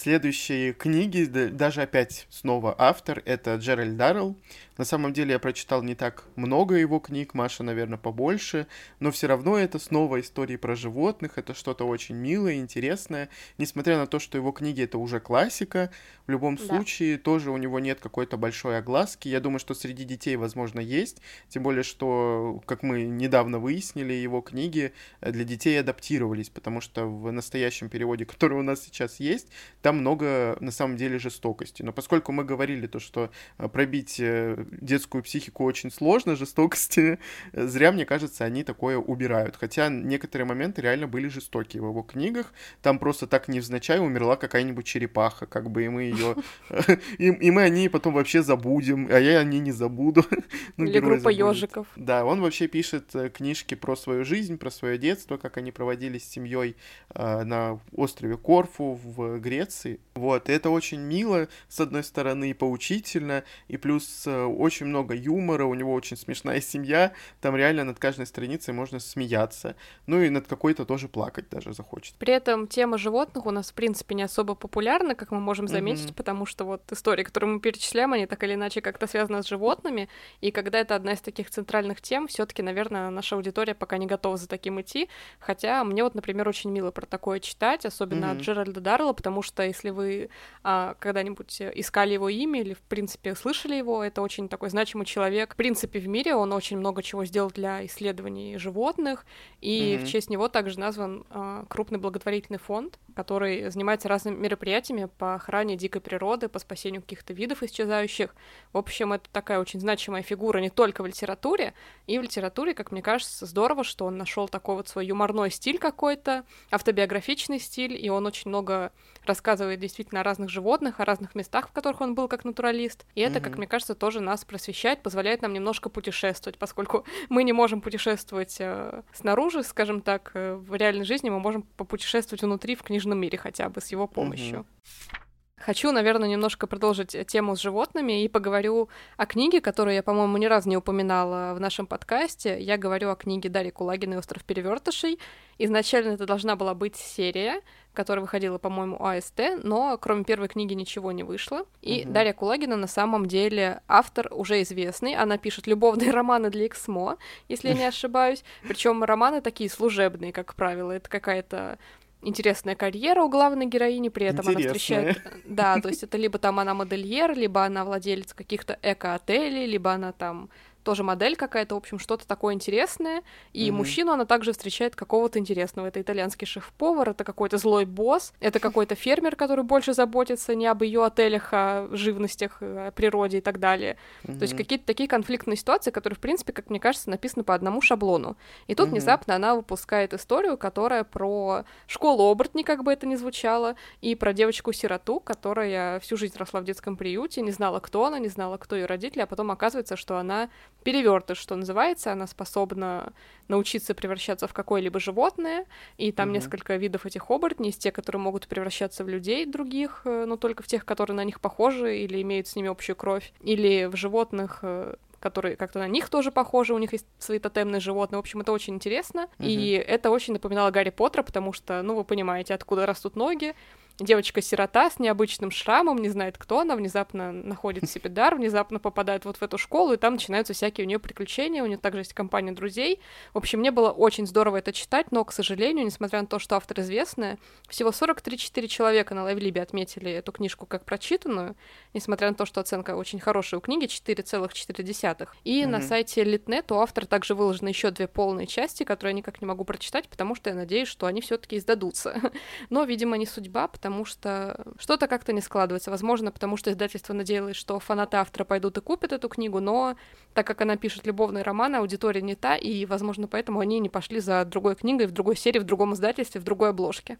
Следующие 0.00 0.74
книги, 0.74 1.24
даже 1.24 1.82
опять 1.82 2.28
снова 2.30 2.72
автор, 2.78 3.20
это 3.24 3.56
Джеральд 3.56 3.96
Даррелл. 3.96 4.36
На 4.76 4.84
самом 4.84 5.12
деле 5.12 5.32
я 5.32 5.38
прочитал 5.40 5.82
не 5.82 5.96
так 5.96 6.24
много 6.36 6.76
его 6.76 7.00
книг, 7.00 7.34
Маша, 7.34 7.64
наверное, 7.64 7.98
побольше, 7.98 8.68
но 9.00 9.10
все 9.10 9.26
равно 9.26 9.58
это 9.58 9.80
снова 9.80 10.20
истории 10.20 10.54
про 10.54 10.76
животных, 10.76 11.32
это 11.36 11.52
что-то 11.52 11.84
очень 11.84 12.14
милое, 12.14 12.54
интересное. 12.54 13.28
Несмотря 13.58 13.98
на 13.98 14.06
то, 14.06 14.20
что 14.20 14.38
его 14.38 14.52
книги 14.52 14.84
это 14.84 14.98
уже 14.98 15.18
классика, 15.18 15.90
в 16.28 16.30
любом 16.30 16.54
да. 16.54 16.64
случае 16.64 17.18
тоже 17.18 17.50
у 17.50 17.56
него 17.56 17.80
нет 17.80 17.98
какой-то 18.00 18.36
большой 18.36 18.78
огласки. 18.78 19.26
Я 19.26 19.40
думаю, 19.40 19.58
что 19.58 19.74
среди 19.74 20.04
детей, 20.04 20.36
возможно, 20.36 20.78
есть, 20.78 21.20
тем 21.48 21.64
более, 21.64 21.82
что, 21.82 22.62
как 22.66 22.84
мы 22.84 23.02
недавно 23.02 23.58
выяснили, 23.58 24.12
его 24.12 24.42
книги 24.42 24.92
для 25.20 25.42
детей 25.42 25.80
адаптировались, 25.80 26.50
потому 26.50 26.80
что 26.80 27.06
в 27.06 27.32
настоящем 27.32 27.88
переводе, 27.88 28.24
который 28.26 28.56
у 28.56 28.62
нас 28.62 28.84
сейчас 28.84 29.18
есть, 29.18 29.48
там 29.88 30.00
много 30.00 30.58
на 30.60 30.70
самом 30.70 30.98
деле 30.98 31.18
жестокости. 31.18 31.82
Но 31.82 31.92
поскольку 31.94 32.30
мы 32.30 32.44
говорили 32.44 32.86
то, 32.86 33.00
что 33.00 33.30
э, 33.56 33.68
пробить 33.68 34.20
э, 34.20 34.66
детскую 34.82 35.22
психику 35.22 35.64
очень 35.64 35.90
сложно, 35.90 36.36
жестокости, 36.36 37.18
зря, 37.54 37.90
мне 37.90 38.04
кажется, 38.04 38.44
они 38.44 38.64
такое 38.64 38.98
убирают. 38.98 39.56
Хотя 39.56 39.88
некоторые 39.88 40.46
моменты 40.46 40.82
реально 40.82 41.06
были 41.06 41.28
жестокие 41.28 41.82
в 41.82 41.86
его 41.86 42.02
книгах. 42.02 42.52
Там 42.82 42.98
просто 42.98 43.26
так 43.26 43.48
невзначай 43.48 43.98
умерла 43.98 44.36
какая-нибудь 44.36 44.84
черепаха, 44.84 45.46
как 45.46 45.70
бы, 45.70 45.86
и 45.86 45.88
мы 45.88 46.02
ее... 46.02 46.36
И, 47.18 47.50
мы 47.50 47.62
о 47.62 47.70
ней 47.70 47.88
потом 47.88 48.12
вообще 48.12 48.42
забудем, 48.42 49.08
а 49.10 49.18
я 49.18 49.38
о 49.38 49.44
ней 49.44 49.60
не 49.60 49.72
забуду. 49.72 50.22
ну, 50.76 50.84
Или 50.84 50.98
группа 50.98 51.30
ежиков. 51.30 51.86
Да, 51.96 52.26
он 52.26 52.42
вообще 52.42 52.68
пишет 52.68 53.14
э, 53.14 53.30
книжки 53.30 53.74
про 53.74 53.96
свою 53.96 54.26
жизнь, 54.26 54.58
про 54.58 54.70
свое 54.70 54.98
детство, 54.98 55.38
как 55.38 55.56
они 55.56 55.72
проводили 55.72 56.18
с 56.18 56.28
семьей 56.28 56.76
на 57.14 57.80
острове 57.92 58.36
Корфу 58.36 59.00
в 59.02 59.38
Греции. 59.38 59.77
Вот, 60.14 60.48
и 60.48 60.52
это 60.52 60.70
очень 60.70 61.00
мило, 61.00 61.48
с 61.68 61.80
одной 61.80 62.02
стороны, 62.02 62.50
и 62.50 62.54
поучительно, 62.54 63.44
и 63.68 63.76
плюс 63.76 64.26
э, 64.26 64.44
очень 64.44 64.86
много 64.86 65.14
юмора, 65.14 65.64
у 65.64 65.74
него 65.74 65.92
очень 65.92 66.16
смешная 66.16 66.60
семья, 66.60 67.12
там 67.40 67.54
реально 67.54 67.84
над 67.84 67.98
каждой 67.98 68.26
страницей 68.26 68.74
можно 68.74 68.98
смеяться, 68.98 69.76
ну 70.06 70.20
и 70.20 70.28
над 70.28 70.48
какой-то 70.48 70.84
тоже 70.84 71.08
плакать 71.08 71.48
даже 71.50 71.72
захочет. 71.72 72.14
При 72.16 72.32
этом 72.32 72.66
тема 72.66 72.98
животных 72.98 73.46
у 73.46 73.50
нас, 73.50 73.70
в 73.70 73.74
принципе, 73.74 74.14
не 74.14 74.22
особо 74.22 74.54
популярна, 74.54 75.14
как 75.14 75.30
мы 75.30 75.40
можем 75.40 75.68
заметить, 75.68 76.10
mm-hmm. 76.10 76.14
потому 76.14 76.46
что 76.46 76.64
вот 76.64 76.82
истории, 76.90 77.22
которые 77.22 77.50
мы 77.50 77.60
перечисляем, 77.60 78.12
они 78.12 78.26
так 78.26 78.42
или 78.42 78.54
иначе 78.54 78.80
как-то 78.80 79.06
связаны 79.06 79.42
с 79.42 79.48
животными, 79.48 80.08
и 80.40 80.50
когда 80.50 80.80
это 80.80 80.96
одна 80.96 81.12
из 81.12 81.20
таких 81.20 81.50
центральных 81.50 82.00
тем, 82.00 82.26
все 82.26 82.44
таки 82.46 82.62
наверное, 82.62 83.10
наша 83.10 83.36
аудитория 83.36 83.74
пока 83.74 83.98
не 83.98 84.06
готова 84.06 84.36
за 84.36 84.48
таким 84.48 84.80
идти, 84.80 85.08
хотя 85.38 85.84
мне 85.84 86.02
вот, 86.02 86.14
например, 86.14 86.48
очень 86.48 86.70
мило 86.70 86.90
про 86.90 87.06
такое 87.06 87.40
читать, 87.40 87.84
особенно 87.86 88.26
mm-hmm. 88.26 88.32
от 88.32 88.38
Джеральда 88.38 88.80
Даррелла, 88.80 89.12
потому 89.12 89.42
что 89.42 89.57
если 89.64 89.90
вы 89.90 90.30
а, 90.62 90.94
когда-нибудь 90.98 91.60
искали 91.74 92.14
его 92.14 92.28
имя 92.28 92.60
или, 92.60 92.74
в 92.74 92.80
принципе, 92.80 93.34
слышали 93.34 93.74
его, 93.74 94.02
это 94.02 94.22
очень 94.22 94.48
такой 94.48 94.70
значимый 94.70 95.06
человек. 95.06 95.54
В 95.54 95.56
принципе, 95.56 95.98
в 95.98 96.08
мире 96.08 96.34
он 96.34 96.52
очень 96.52 96.78
много 96.78 97.02
чего 97.02 97.24
сделал 97.24 97.50
для 97.50 97.84
исследований 97.86 98.58
животных, 98.58 99.26
и 99.60 99.80
mm-hmm. 99.80 100.04
в 100.04 100.08
честь 100.08 100.30
него 100.30 100.48
также 100.48 100.78
назван 100.78 101.24
э, 101.30 101.64
крупный 101.68 101.98
благотворительный 101.98 102.58
фонд, 102.58 102.98
который 103.18 103.68
занимается 103.68 104.08
разными 104.08 104.36
мероприятиями 104.36 105.08
по 105.18 105.34
охране 105.34 105.74
дикой 105.74 106.00
природы, 106.00 106.48
по 106.48 106.60
спасению 106.60 107.02
каких-то 107.02 107.32
видов 107.32 107.64
исчезающих. 107.64 108.32
В 108.72 108.78
общем, 108.78 109.12
это 109.12 109.28
такая 109.32 109.58
очень 109.58 109.80
значимая 109.80 110.22
фигура 110.22 110.60
не 110.60 110.70
только 110.70 111.02
в 111.02 111.06
литературе, 111.06 111.74
и 112.06 112.16
в 112.16 112.22
литературе, 112.22 112.74
как 112.74 112.92
мне 112.92 113.02
кажется, 113.02 113.44
здорово, 113.44 113.82
что 113.82 114.06
он 114.06 114.18
нашел 114.18 114.46
такой 114.46 114.76
вот 114.76 114.86
свой 114.86 115.04
юморной 115.06 115.50
стиль 115.50 115.80
какой-то, 115.80 116.44
автобиографичный 116.70 117.58
стиль, 117.58 117.96
и 118.00 118.08
он 118.08 118.24
очень 118.24 118.50
много 118.50 118.92
рассказывает 119.26 119.80
действительно 119.80 120.20
о 120.20 120.24
разных 120.24 120.48
животных, 120.48 121.00
о 121.00 121.04
разных 121.04 121.34
местах, 121.34 121.68
в 121.68 121.72
которых 121.72 122.00
он 122.00 122.14
был 122.14 122.28
как 122.28 122.44
натуралист. 122.44 123.04
И 123.16 123.20
это, 123.20 123.40
mm-hmm. 123.40 123.42
как 123.42 123.58
мне 123.58 123.66
кажется, 123.66 123.96
тоже 123.96 124.20
нас 124.20 124.44
просвещает, 124.44 125.02
позволяет 125.02 125.42
нам 125.42 125.52
немножко 125.52 125.88
путешествовать, 125.88 126.56
поскольку 126.56 127.04
мы 127.28 127.42
не 127.42 127.52
можем 127.52 127.80
путешествовать 127.80 128.58
э, 128.60 129.02
снаружи, 129.12 129.64
скажем 129.64 130.02
так, 130.02 130.30
э, 130.34 130.54
в 130.54 130.72
реальной 130.76 131.04
жизни 131.04 131.30
мы 131.30 131.40
можем 131.40 131.62
попутешествовать 131.76 132.42
внутри 132.42 132.76
в 132.76 132.84
книжном 132.84 133.07
мире 133.14 133.38
хотя 133.38 133.68
бы 133.68 133.80
с 133.80 133.88
его 133.88 134.06
помощью. 134.06 134.60
Mm-hmm. 134.60 135.28
Хочу, 135.58 135.90
наверное, 135.90 136.28
немножко 136.28 136.66
продолжить 136.66 137.16
тему 137.26 137.56
с 137.56 137.60
животными 137.60 138.22
и 138.22 138.28
поговорю 138.28 138.88
о 139.16 139.26
книге, 139.26 139.60
которую 139.60 139.94
я, 139.94 140.02
по-моему, 140.02 140.36
ни 140.36 140.46
разу 140.46 140.68
не 140.68 140.76
упоминала 140.76 141.52
в 141.54 141.60
нашем 141.60 141.86
подкасте. 141.86 142.60
Я 142.60 142.76
говорю 142.76 143.10
о 143.10 143.16
книге 143.16 143.48
Дарьи 143.48 143.70
Кулагиной 143.70 144.18
«Остров 144.18 144.44
перевертышей». 144.44 145.18
Изначально 145.58 146.12
это 146.12 146.26
должна 146.26 146.54
была 146.54 146.74
быть 146.74 146.94
серия, 146.94 147.60
которая 147.92 148.22
выходила, 148.22 148.58
по-моему, 148.58 149.04
АСТ, 149.04 149.40
но 149.64 149.98
кроме 149.98 150.22
первой 150.22 150.46
книги 150.46 150.74
ничего 150.74 151.10
не 151.10 151.24
вышло. 151.24 151.66
И 151.82 152.04
угу. 152.04 152.12
Дарья 152.12 152.32
Кулагина 152.32 152.76
на 152.76 152.86
самом 152.86 153.26
деле 153.26 153.80
автор 153.88 154.28
уже 154.30 154.62
известный. 154.62 155.16
Она 155.16 155.36
пишет 155.38 155.66
любовные 155.66 156.10
романы 156.12 156.50
для 156.50 156.68
Эксмо, 156.68 157.18
если 157.48 157.68
я 157.68 157.74
не 157.74 157.84
ошибаюсь. 157.88 158.44
Причем 158.62 159.02
романы 159.02 159.40
такие 159.40 159.68
служебные, 159.68 160.32
как 160.32 160.54
правило. 160.54 160.92
Это 160.92 161.10
какая-то 161.10 161.78
интересная 162.22 162.74
карьера 162.74 163.22
у 163.22 163.28
главной 163.28 163.66
героини, 163.66 164.08
при 164.08 164.26
этом 164.26 164.46
Интересная. 164.50 164.98
она 165.00 165.12
встречает... 165.12 165.42
Да, 165.44 165.80
то 165.80 165.88
есть 165.88 166.02
это 166.02 166.16
либо 166.18 166.38
там 166.38 166.58
она 166.58 166.74
модельер, 166.74 167.36
либо 167.36 167.64
она 167.64 167.84
владелец 167.84 168.34
каких-то 168.34 168.78
эко-отелей, 168.82 169.66
либо 169.66 169.92
она 169.92 170.12
там 170.12 170.50
тоже 170.82 171.02
модель 171.02 171.36
какая-то, 171.36 171.74
в 171.74 171.78
общем, 171.78 171.98
что-то 171.98 172.26
такое 172.26 172.54
интересное. 172.54 173.22
И 173.52 173.68
mm-hmm. 173.68 173.72
мужчину 173.72 174.12
она 174.12 174.24
также 174.24 174.52
встречает 174.52 174.96
какого-то 174.96 175.38
интересного. 175.38 175.86
Это 175.86 176.00
итальянский 176.00 176.46
шеф-повар, 176.46 177.10
это 177.10 177.24
какой-то 177.24 177.58
злой 177.58 177.84
босс, 177.84 178.32
это 178.40 178.60
какой-то 178.60 178.94
фермер, 178.94 179.36
который 179.36 179.64
больше 179.64 179.92
заботится 179.92 180.54
не 180.54 180.66
об 180.66 180.82
ее 180.82 181.04
отелях, 181.04 181.48
а 181.52 181.88
живностях, 181.92 182.58
о 182.60 182.90
природе 182.92 183.38
и 183.38 183.40
так 183.40 183.60
далее. 183.60 183.96
Mm-hmm. 184.24 184.38
То 184.38 184.42
есть 184.42 184.56
какие-то 184.56 184.86
такие 184.86 185.08
конфликтные 185.08 185.56
ситуации, 185.56 185.90
которые, 185.90 186.16
в 186.16 186.20
принципе, 186.20 186.52
как 186.52 186.70
мне 186.70 186.80
кажется, 186.80 187.10
написаны 187.10 187.44
по 187.44 187.54
одному 187.54 187.80
шаблону. 187.80 188.36
И 188.66 188.74
тут 188.74 188.88
mm-hmm. 188.88 188.92
внезапно 188.92 189.34
она 189.36 189.54
выпускает 189.54 190.14
историю, 190.14 190.56
которая 190.56 191.04
про 191.04 191.64
школу 191.86 192.30
оборотней, 192.30 192.64
как 192.64 192.84
бы 192.84 192.92
это 192.92 193.06
ни 193.06 193.16
звучало, 193.16 193.76
и 194.00 194.14
про 194.14 194.32
девочку-сироту, 194.32 195.20
которая 195.20 196.00
всю 196.00 196.16
жизнь 196.16 196.36
росла 196.36 196.60
в 196.60 196.64
детском 196.64 196.96
приюте, 196.96 197.42
не 197.42 197.50
знала, 197.50 197.80
кто 197.80 198.04
она, 198.04 198.18
не 198.18 198.28
знала, 198.28 198.56
кто 198.56 198.76
ее 198.76 198.86
родители, 198.86 199.22
а 199.22 199.26
потом 199.26 199.50
оказывается, 199.50 199.96
что 199.96 200.16
она 200.16 200.48
перевертыш, 200.84 201.38
что 201.38 201.56
называется. 201.56 202.12
Она 202.12 202.26
способна 202.26 203.12
научиться 203.48 203.94
превращаться 203.94 204.46
в 204.46 204.52
какое-либо 204.52 205.00
животное, 205.00 205.66
и 205.96 206.12
там 206.12 206.28
mm-hmm. 206.28 206.32
несколько 206.32 206.76
видов 206.76 207.06
этих 207.06 207.30
оборотней, 207.30 207.68
есть 207.68 207.82
те, 207.82 207.92
которые 207.92 208.20
могут 208.20 208.46
превращаться 208.46 209.04
в 209.04 209.08
людей 209.08 209.46
других, 209.46 210.02
э, 210.04 210.24
но 210.26 210.36
только 210.36 210.62
в 210.62 210.66
тех, 210.66 210.84
которые 210.84 211.16
на 211.16 211.24
них 211.24 211.40
похожи 211.40 211.98
или 211.98 212.20
имеют 212.22 212.46
с 212.46 212.56
ними 212.56 212.68
общую 212.68 212.96
кровь, 212.96 213.32
или 213.42 213.86
в 213.86 213.96
животных, 213.96 214.60
э, 214.62 214.94
которые 215.20 215.56
как-то 215.56 215.78
на 215.78 215.88
них 215.88 216.08
тоже 216.08 216.30
похожи, 216.30 216.74
у 216.74 216.78
них 216.78 216.92
есть 216.92 217.06
свои 217.18 217.38
тотемные 217.38 217.80
животные. 217.80 218.18
В 218.18 218.20
общем, 218.20 218.40
это 218.40 218.52
очень 218.52 218.74
интересно. 218.74 219.28
Mm-hmm. 219.38 219.46
И 219.46 219.70
это 219.72 220.10
очень 220.10 220.34
напоминало 220.34 220.70
Гарри 220.70 220.90
Поттера, 220.90 221.22
потому 221.22 221.52
что, 221.52 221.82
ну, 221.82 221.96
вы 221.96 222.04
понимаете, 222.04 222.54
откуда 222.54 222.86
растут 222.86 223.16
ноги, 223.16 223.54
девочка-сирота 224.00 224.90
с 224.90 224.98
необычным 224.98 225.50
шрамом, 225.50 225.98
не 225.98 226.08
знает, 226.08 226.38
кто 226.38 226.60
она, 226.60 226.76
внезапно 226.76 227.32
находит 227.32 227.88
себе 227.90 228.08
дар, 228.08 228.36
внезапно 228.36 228.78
попадает 228.78 229.24
вот 229.24 229.38
в 229.38 229.42
эту 229.42 229.58
школу, 229.58 229.92
и 229.92 229.96
там 229.96 230.14
начинаются 230.14 230.52
всякие 230.52 230.84
у 230.84 230.88
нее 230.88 230.98
приключения, 230.98 231.62
у 231.62 231.66
нее 231.66 231.78
также 231.78 232.00
есть 232.00 232.14
компания 232.14 232.52
друзей. 232.52 233.00
В 233.34 233.38
общем, 233.38 233.58
мне 233.58 233.70
было 233.70 233.90
очень 233.90 234.26
здорово 234.26 234.58
это 234.58 234.72
читать, 234.72 235.10
но, 235.10 235.24
к 235.24 235.32
сожалению, 235.32 235.84
несмотря 235.84 236.20
на 236.20 236.26
то, 236.26 236.38
что 236.38 236.56
автор 236.56 236.80
известная, 236.80 237.38
всего 237.68 237.90
43-4 237.90 238.68
человека 238.68 239.14
на 239.14 239.24
Лайвлибе 239.24 239.62
отметили 239.62 240.10
эту 240.10 240.32
книжку 240.32 240.66
как 240.66 240.84
прочитанную, 240.84 241.56
несмотря 241.92 242.28
на 242.28 242.34
то, 242.34 242.46
что 242.46 242.60
оценка 242.60 242.94
очень 242.94 243.18
хорошая 243.18 243.58
у 243.58 243.60
книги, 243.60 243.86
4,4. 243.86 245.28
И 245.44 245.62
mm-hmm. 245.62 245.66
на 245.66 245.82
сайте 245.82 246.22
Litnet 246.22 246.72
у 246.72 246.78
автора 246.78 247.06
также 247.06 247.34
выложены 247.34 247.68
еще 247.68 247.90
две 247.90 248.06
полные 248.06 248.46
части, 248.46 248.84
которые 248.84 249.12
я 249.12 249.16
никак 249.16 249.40
не 249.40 249.46
могу 249.46 249.64
прочитать, 249.64 250.08
потому 250.08 250.34
что 250.34 250.50
я 250.50 250.56
надеюсь, 250.56 250.88
что 250.88 251.06
они 251.06 251.20
все-таки 251.20 251.56
издадутся. 251.56 252.20
Но, 252.70 252.84
видимо, 252.84 253.16
не 253.16 253.26
судьба, 253.26 253.68
потому 253.68 253.87
потому 253.88 254.04
что 254.04 254.66
что-то 254.78 255.06
как-то 255.06 255.32
не 255.32 255.40
складывается. 255.40 255.90
Возможно, 255.90 256.30
потому 256.30 256.58
что 256.58 256.70
издательство 256.70 257.14
надеялось, 257.14 257.56
что 257.56 257.80
фанаты 257.80 258.18
автора 258.18 258.44
пойдут 258.44 258.76
и 258.76 258.82
купят 258.82 259.12
эту 259.12 259.30
книгу, 259.30 259.60
но 259.60 259.96
так 260.34 260.46
как 260.46 260.60
она 260.60 260.76
пишет 260.76 261.06
любовные 261.06 261.42
романы, 261.42 261.76
аудитория 261.76 262.20
не 262.20 262.34
та, 262.34 262.54
и, 262.54 262.84
возможно, 262.84 263.28
поэтому 263.28 263.60
они 263.60 263.80
не 263.80 263.88
пошли 263.88 264.20
за 264.20 264.44
другой 264.44 264.76
книгой 264.76 265.06
в 265.06 265.12
другой 265.12 265.36
серии, 265.36 265.58
в 265.58 265.64
другом 265.64 265.94
издательстве, 265.94 266.38
в 266.38 266.44
другой 266.44 266.68
обложке. 266.68 267.16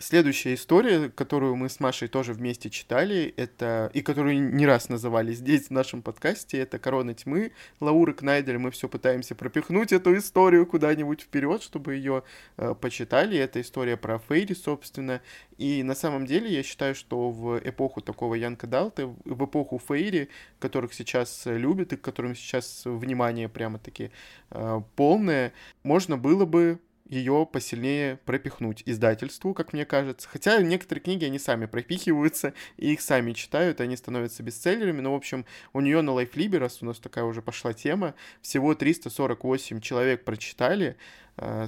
Следующая 0.00 0.54
история, 0.54 1.10
которую 1.10 1.56
мы 1.56 1.68
с 1.68 1.78
Машей 1.78 2.08
тоже 2.08 2.32
вместе 2.32 2.70
читали, 2.70 3.34
это 3.36 3.90
и 3.92 4.00
которую 4.00 4.54
не 4.54 4.64
раз 4.64 4.88
называли 4.88 5.34
здесь 5.34 5.66
в 5.66 5.72
нашем 5.72 6.00
подкасте, 6.00 6.56
это 6.56 6.78
"Корона 6.78 7.12
тьмы" 7.12 7.52
Лауры 7.80 8.14
Кнайдер. 8.14 8.58
Мы 8.58 8.70
все 8.70 8.88
пытаемся 8.88 9.34
пропихнуть 9.34 9.92
эту 9.92 10.16
историю 10.16 10.64
куда-нибудь 10.64 11.20
вперед, 11.20 11.62
чтобы 11.62 11.96
ее 11.96 12.22
э, 12.56 12.74
почитали. 12.80 13.36
Это 13.36 13.60
история 13.60 13.98
про 13.98 14.18
Фейри, 14.18 14.54
собственно. 14.54 15.20
И 15.58 15.82
на 15.82 15.94
самом 15.94 16.24
деле 16.24 16.50
я 16.50 16.62
считаю, 16.62 16.94
что 16.94 17.30
в 17.30 17.60
эпоху 17.62 18.00
такого 18.00 18.36
Янка 18.36 18.66
Далты, 18.66 19.04
в 19.04 19.44
эпоху 19.44 19.78
Фейри, 19.86 20.30
которых 20.60 20.94
сейчас 20.94 21.42
любят 21.44 21.92
и 21.92 21.98
к 21.98 22.00
которым 22.00 22.34
сейчас 22.34 22.86
внимание 22.86 23.50
прямо-таки 23.50 24.12
э, 24.50 24.80
полное, 24.96 25.52
можно 25.82 26.16
было 26.16 26.46
бы 26.46 26.78
ее 27.10 27.46
посильнее 27.50 28.18
пропихнуть 28.24 28.82
издательству, 28.86 29.52
как 29.52 29.72
мне 29.72 29.84
кажется. 29.84 30.28
Хотя 30.28 30.62
некоторые 30.62 31.02
книги, 31.02 31.24
они 31.24 31.38
сами 31.38 31.66
пропихиваются, 31.66 32.54
и 32.76 32.92
их 32.92 33.00
сами 33.00 33.32
читают, 33.32 33.80
и 33.80 33.82
они 33.82 33.96
становятся 33.96 34.42
бестселлерами. 34.42 35.00
Но, 35.00 35.12
в 35.12 35.16
общем, 35.16 35.44
у 35.72 35.80
нее 35.80 36.00
на 36.02 36.10
LifeLib, 36.10 36.56
раз 36.58 36.82
у 36.82 36.86
нас 36.86 36.98
такая 36.98 37.24
уже 37.24 37.42
пошла 37.42 37.72
тема, 37.72 38.14
всего 38.40 38.74
348 38.74 39.80
человек 39.80 40.24
прочитали, 40.24 40.96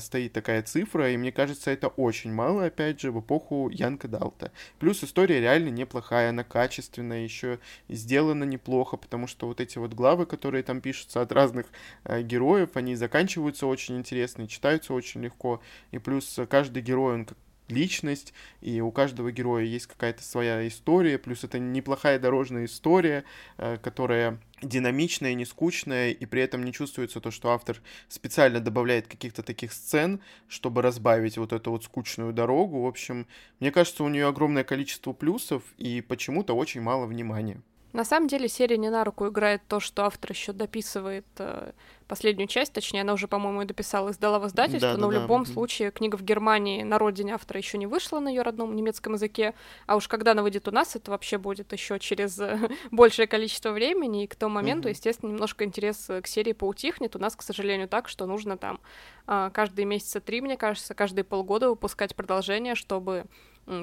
стоит 0.00 0.32
такая 0.32 0.62
цифра, 0.62 1.10
и 1.10 1.16
мне 1.16 1.32
кажется, 1.32 1.70
это 1.70 1.88
очень 1.88 2.32
мало, 2.32 2.66
опять 2.66 3.00
же, 3.00 3.10
в 3.10 3.20
эпоху 3.20 3.68
Янка 3.70 4.08
Далта. 4.08 4.52
Плюс 4.78 5.02
история 5.02 5.40
реально 5.40 5.70
неплохая, 5.70 6.30
она 6.30 6.44
качественная, 6.44 7.24
еще 7.24 7.58
сделана 7.88 8.44
неплохо, 8.44 8.96
потому 8.96 9.26
что 9.26 9.46
вот 9.46 9.60
эти 9.60 9.78
вот 9.78 9.94
главы, 9.94 10.26
которые 10.26 10.62
там 10.62 10.80
пишутся 10.80 11.22
от 11.22 11.32
разных 11.32 11.66
э, 12.04 12.22
героев, 12.22 12.70
они 12.74 12.94
заканчиваются 12.94 13.66
очень 13.66 13.96
интересно, 13.96 14.46
читаются 14.46 14.92
очень 14.94 15.22
легко, 15.22 15.62
и 15.90 15.98
плюс 15.98 16.38
каждый 16.48 16.82
герой, 16.82 17.14
он 17.14 17.28
личность, 17.68 18.32
и 18.60 18.80
у 18.80 18.90
каждого 18.90 19.32
героя 19.32 19.64
есть 19.64 19.86
какая-то 19.86 20.22
своя 20.22 20.66
история, 20.66 21.18
плюс 21.18 21.44
это 21.44 21.58
неплохая 21.58 22.18
дорожная 22.18 22.66
история, 22.66 23.24
э, 23.58 23.78
которая 23.82 24.40
динамичная, 24.62 25.34
не 25.34 25.44
скучная, 25.44 26.10
и 26.10 26.26
при 26.26 26.42
этом 26.42 26.64
не 26.64 26.72
чувствуется 26.72 27.20
то, 27.20 27.30
что 27.30 27.50
автор 27.50 27.78
специально 28.08 28.60
добавляет 28.60 29.08
каких-то 29.08 29.42
таких 29.42 29.72
сцен, 29.72 30.20
чтобы 30.48 30.82
разбавить 30.82 31.38
вот 31.38 31.52
эту 31.52 31.70
вот 31.72 31.84
скучную 31.84 32.32
дорогу. 32.32 32.82
В 32.82 32.86
общем, 32.86 33.26
мне 33.60 33.70
кажется, 33.70 34.04
у 34.04 34.08
нее 34.08 34.26
огромное 34.26 34.64
количество 34.64 35.12
плюсов 35.12 35.62
и 35.78 36.00
почему-то 36.00 36.54
очень 36.54 36.80
мало 36.80 37.06
внимания. 37.06 37.60
На 37.92 38.04
самом 38.04 38.26
деле 38.26 38.48
серия 38.48 38.78
не 38.78 38.88
на 38.88 39.04
руку 39.04 39.28
играет 39.28 39.62
то, 39.68 39.78
что 39.78 40.04
автор 40.04 40.32
еще 40.32 40.52
дописывает 40.52 41.26
э, 41.38 41.72
последнюю 42.08 42.48
часть, 42.48 42.72
точнее, 42.72 43.02
она 43.02 43.12
уже, 43.12 43.28
по-моему, 43.28 43.64
дописала 43.64 44.08
и 44.08 44.12
сдала 44.12 44.38
в 44.38 44.46
издательство, 44.46 44.94
да, 44.94 44.98
но 44.98 45.10
да, 45.10 45.18
в 45.18 45.22
любом 45.22 45.44
да. 45.44 45.52
случае 45.52 45.90
книга 45.90 46.16
в 46.16 46.22
Германии 46.22 46.82
на 46.82 46.98
родине 46.98 47.34
автора 47.34 47.58
еще 47.58 47.76
не 47.76 47.86
вышла 47.86 48.18
на 48.20 48.28
ее 48.28 48.42
родном 48.42 48.74
немецком 48.74 49.14
языке, 49.14 49.54
а 49.86 49.96
уж 49.96 50.08
когда 50.08 50.32
она 50.32 50.42
выйдет 50.42 50.68
у 50.68 50.70
нас, 50.70 50.96
это 50.96 51.10
вообще 51.10 51.36
будет 51.36 51.72
еще 51.72 51.98
через 51.98 52.40
большее 52.90 53.26
количество 53.26 53.72
времени, 53.72 54.24
и 54.24 54.26
к 54.26 54.36
тому 54.36 54.54
моменту, 54.54 54.88
mm-hmm. 54.88 54.92
естественно, 54.92 55.30
немножко 55.30 55.64
интерес 55.64 56.10
к 56.22 56.26
серии 56.26 56.52
поутихнет. 56.52 57.14
У 57.14 57.18
нас, 57.18 57.36
к 57.36 57.42
сожалению, 57.42 57.88
так, 57.88 58.08
что 58.08 58.24
нужно 58.24 58.56
там 58.56 58.80
э, 59.26 59.50
каждые 59.52 59.84
месяца 59.84 60.20
три, 60.20 60.40
мне 60.40 60.56
кажется, 60.56 60.94
каждые 60.94 61.24
полгода 61.24 61.68
выпускать 61.68 62.16
продолжение, 62.16 62.74
чтобы 62.74 63.26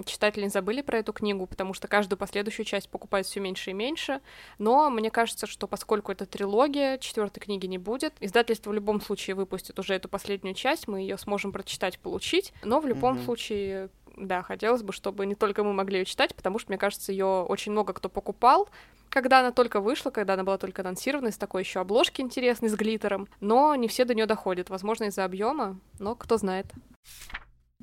читатели 0.05 0.43
не 0.43 0.49
забыли 0.49 0.81
про 0.81 0.99
эту 0.99 1.13
книгу, 1.13 1.45
потому 1.45 1.73
что 1.73 1.87
каждую 1.87 2.17
последующую 2.17 2.65
часть 2.65 2.89
покупают 2.89 3.27
все 3.27 3.39
меньше 3.39 3.71
и 3.71 3.73
меньше. 3.73 4.21
Но 4.57 4.89
мне 4.89 5.09
кажется, 5.09 5.47
что 5.47 5.67
поскольку 5.67 6.11
это 6.11 6.25
трилогия, 6.25 6.97
четвертой 6.97 7.41
книги 7.41 7.65
не 7.65 7.77
будет, 7.77 8.13
издательство 8.19 8.71
в 8.71 8.73
любом 8.73 9.01
случае 9.01 9.35
выпустит 9.35 9.79
уже 9.79 9.93
эту 9.93 10.09
последнюю 10.09 10.55
часть, 10.55 10.87
мы 10.87 11.01
ее 11.01 11.17
сможем 11.17 11.51
прочитать, 11.51 11.99
получить. 11.99 12.53
Но 12.63 12.79
в 12.79 12.87
любом 12.87 13.17
mm-hmm. 13.17 13.25
случае, 13.25 13.89
да, 14.17 14.41
хотелось 14.41 14.83
бы, 14.83 14.93
чтобы 14.93 15.25
не 15.25 15.35
только 15.35 15.63
мы 15.63 15.73
могли 15.73 15.99
ее 15.99 16.05
читать, 16.05 16.35
потому 16.35 16.59
что, 16.59 16.71
мне 16.71 16.77
кажется, 16.77 17.11
ее 17.11 17.25
очень 17.25 17.71
много 17.71 17.93
кто 17.93 18.09
покупал, 18.09 18.69
когда 19.09 19.39
она 19.39 19.51
только 19.51 19.81
вышла, 19.81 20.11
когда 20.11 20.33
она 20.33 20.43
была 20.43 20.57
только 20.57 20.81
анонсирована, 20.81 21.31
с 21.31 21.37
такой 21.37 21.63
еще 21.63 21.79
обложки 21.79 22.21
интересной, 22.21 22.69
с 22.69 22.75
глиттером, 22.75 23.27
но 23.39 23.75
не 23.75 23.87
все 23.87 24.05
до 24.05 24.13
нее 24.13 24.25
доходят, 24.25 24.69
возможно, 24.69 25.05
из-за 25.05 25.25
объема, 25.25 25.79
но 25.97 26.15
кто 26.15 26.37
знает. 26.37 26.67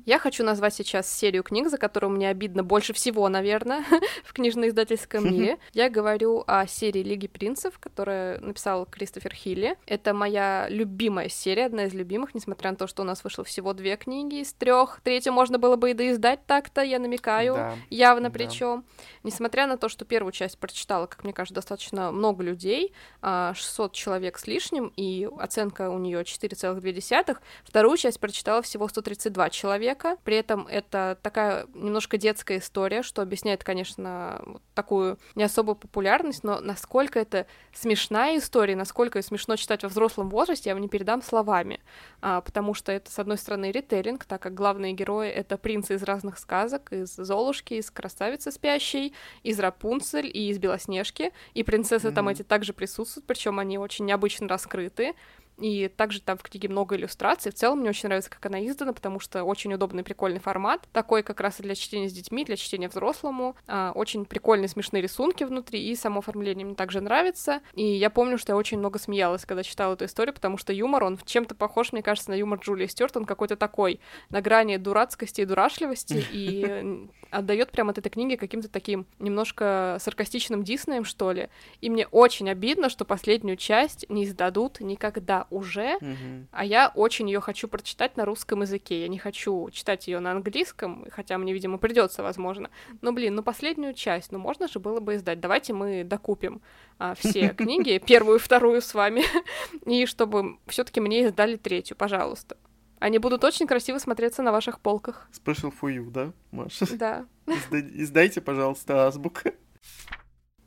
Я 0.07 0.19
хочу 0.19 0.45
назвать 0.45 0.73
сейчас 0.73 1.11
серию 1.11 1.43
книг, 1.43 1.67
за 1.67 1.77
которую 1.77 2.11
мне 2.11 2.29
обидно 2.29 2.63
больше 2.63 2.93
всего, 2.93 3.27
наверное, 3.27 3.83
в 4.23 4.31
книжно-издательском 4.31 5.29
мире. 5.29 5.57
Я 5.73 5.89
говорю 5.89 6.45
о 6.47 6.65
серии 6.65 7.03
Лиги 7.03 7.27
принцев, 7.27 7.77
которую 7.77 8.41
написал 8.41 8.85
Кристофер 8.85 9.33
Хилли. 9.33 9.75
Это 9.85 10.13
моя 10.13 10.67
любимая 10.69 11.27
серия, 11.27 11.65
одна 11.65 11.87
из 11.87 11.93
любимых, 11.93 12.33
несмотря 12.33 12.71
на 12.71 12.77
то, 12.77 12.87
что 12.87 13.01
у 13.01 13.05
нас 13.05 13.21
вышло 13.25 13.43
всего 13.43 13.73
две 13.73 13.97
книги 13.97 14.35
из 14.35 14.53
трех. 14.53 15.01
Третью 15.03 15.33
можно 15.33 15.59
было 15.59 15.75
бы 15.75 15.91
и 15.91 15.93
доиздать 15.93 16.39
так-то, 16.45 16.83
я 16.83 16.99
намекаю, 16.99 17.55
да, 17.55 17.75
явно 17.89 18.29
да. 18.29 18.33
причем. 18.33 18.85
Несмотря 19.23 19.67
на 19.67 19.77
то, 19.77 19.89
что 19.89 20.05
первую 20.05 20.31
часть 20.31 20.57
прочитала, 20.57 21.07
как 21.07 21.25
мне 21.25 21.33
кажется, 21.33 21.55
достаточно 21.55 22.13
много 22.13 22.45
людей, 22.45 22.93
600 23.21 23.21
а, 23.21 23.93
человек 23.93 24.39
с 24.39 24.47
лишним, 24.47 24.93
и 24.95 25.27
оценка 25.37 25.89
у 25.89 25.99
нее 25.99 26.21
4,2, 26.21 27.37
вторую 27.65 27.97
часть 27.97 28.21
прочитала 28.21 28.61
всего 28.61 28.87
132 28.87 29.49
человека, 29.49 29.96
человека. 29.97 30.17
При 30.23 30.35
этом 30.35 30.67
это 30.67 31.17
такая 31.21 31.67
немножко 31.73 32.17
детская 32.17 32.57
история, 32.57 33.03
что 33.03 33.21
объясняет, 33.21 33.63
конечно, 33.63 34.41
вот 34.45 34.61
такую 34.73 35.17
не 35.35 35.43
особую 35.43 35.75
популярность, 35.75 36.43
но 36.43 36.59
насколько 36.59 37.19
это 37.19 37.47
смешная 37.73 38.37
история, 38.37 38.75
насколько 38.75 39.19
ее 39.19 39.23
смешно 39.23 39.55
читать 39.55 39.83
во 39.83 39.89
взрослом 39.89 40.29
возрасте, 40.29 40.69
я 40.69 40.75
вам 40.75 40.81
не 40.81 40.89
передам 40.89 41.21
словами. 41.21 41.79
А, 42.21 42.41
потому 42.41 42.73
что 42.73 42.91
это, 42.91 43.11
с 43.11 43.19
одной 43.19 43.37
стороны, 43.37 43.71
ритейлинг, 43.71 44.25
так 44.25 44.41
как 44.41 44.53
главные 44.53 44.93
герои— 44.93 45.29
это 45.29 45.57
принцы 45.57 45.95
из 45.95 46.03
разных 46.03 46.37
сказок, 46.37 46.91
из 46.91 47.15
Золушки, 47.15 47.75
из 47.75 47.89
Красавицы 47.91 48.51
Спящей, 48.51 49.13
из 49.43 49.59
Рапунцель 49.59 50.27
и 50.27 50.49
из 50.49 50.59
Белоснежки, 50.59 51.31
и 51.53 51.63
принцессы 51.63 52.07
mm-hmm. 52.07 52.13
там 52.13 52.29
эти 52.29 52.43
также 52.43 52.73
присутствуют, 52.73 53.25
причем 53.25 53.59
они 53.59 53.77
очень 53.77 54.05
необычно 54.05 54.47
раскрыты. 54.47 55.13
И 55.59 55.87
также 55.87 56.21
там 56.21 56.37
в 56.37 56.43
книге 56.43 56.69
много 56.69 56.95
иллюстраций. 56.95 57.51
В 57.51 57.55
целом 57.55 57.79
мне 57.79 57.89
очень 57.89 58.07
нравится, 58.07 58.29
как 58.29 58.45
она 58.45 58.65
издана, 58.65 58.93
потому 58.93 59.19
что 59.19 59.43
очень 59.43 59.73
удобный, 59.73 60.03
прикольный 60.03 60.39
формат. 60.39 60.87
Такой 60.93 61.23
как 61.23 61.39
раз 61.39 61.59
и 61.59 61.63
для 61.63 61.75
чтения 61.75 62.09
с 62.09 62.13
детьми, 62.13 62.45
для 62.45 62.55
чтения 62.55 62.87
взрослому. 62.87 63.55
А, 63.67 63.91
очень 63.95 64.25
прикольные, 64.25 64.67
смешные 64.67 65.01
рисунки 65.01 65.43
внутри, 65.43 65.83
и 65.83 65.95
само 65.95 66.19
оформление 66.19 66.65
мне 66.65 66.75
также 66.75 67.01
нравится. 67.01 67.61
И 67.73 67.83
я 67.83 68.09
помню, 68.09 68.37
что 68.37 68.51
я 68.51 68.57
очень 68.57 68.77
много 68.77 68.99
смеялась, 68.99 69.45
когда 69.45 69.63
читала 69.63 69.93
эту 69.93 70.05
историю, 70.05 70.33
потому 70.33 70.57
что 70.57 70.73
юмор, 70.73 71.03
он 71.03 71.19
чем-то 71.25 71.55
похож, 71.55 71.91
мне 71.91 72.03
кажется, 72.03 72.29
на 72.29 72.35
юмор 72.35 72.59
Джулии 72.59 72.85
Стюарт. 72.85 73.17
Он 73.17 73.25
какой-то 73.25 73.55
такой, 73.55 73.99
на 74.29 74.41
грани 74.41 74.77
дурацкости 74.77 75.41
и 75.41 75.45
дурашливости, 75.45 76.23
и 76.31 77.07
отдает 77.31 77.71
прямо 77.71 77.91
от 77.91 77.97
этой 77.97 78.09
книги 78.09 78.35
каким-то 78.35 78.69
таким 78.69 79.05
немножко 79.19 79.97
саркастичным 79.99 80.63
Диснеем, 80.63 81.03
что 81.03 81.31
ли. 81.31 81.49
И 81.81 81.89
мне 81.89 82.07
очень 82.07 82.49
обидно, 82.49 82.89
что 82.89 83.05
последнюю 83.05 83.57
часть 83.57 84.05
не 84.09 84.23
издадут 84.23 84.79
никогда 84.79 85.46
уже, 85.49 85.95
угу. 85.97 86.47
а 86.51 86.65
я 86.65 86.91
очень 86.93 87.29
ее 87.29 87.39
хочу 87.39 87.67
прочитать 87.67 88.17
на 88.17 88.25
русском 88.25 88.61
языке. 88.61 89.01
Я 89.01 89.07
не 89.07 89.17
хочу 89.17 89.69
читать 89.71 90.07
ее 90.07 90.19
на 90.19 90.31
английском, 90.31 91.05
хотя 91.11 91.37
мне, 91.37 91.53
видимо, 91.53 91.77
придется, 91.77 92.23
возможно. 92.23 92.69
Но, 93.01 93.11
блин, 93.11 93.35
ну 93.35 93.43
последнюю 93.43 93.93
часть, 93.93 94.31
ну 94.31 94.39
можно 94.39 94.67
же 94.67 94.79
было 94.79 94.99
бы 94.99 95.15
издать. 95.15 95.39
Давайте 95.39 95.73
мы 95.73 96.03
докупим 96.03 96.61
а, 96.99 97.15
все 97.15 97.49
книги, 97.57 98.01
первую 98.05 98.37
и 98.37 98.41
вторую 98.41 98.81
с 98.81 98.93
вами, 98.93 99.23
и 99.85 100.05
чтобы 100.05 100.57
все-таки 100.67 100.99
мне 100.99 101.25
издали 101.25 101.55
третью, 101.55 101.97
пожалуйста. 101.97 102.57
Они 102.99 103.19
будут 103.19 103.43
очень 103.43 103.67
красиво 103.67 103.99
смотреться 103.99 104.41
на 104.41 104.51
ваших 104.51 104.79
полках. 104.79 105.29
Special 105.31 105.71
for 105.79 105.95
you, 105.95 106.09
да, 106.09 106.33
Маша? 106.51 106.87
Да. 106.97 107.25
Издайте, 107.71 108.41
пожалуйста, 108.41 109.05
азбука. 109.05 109.53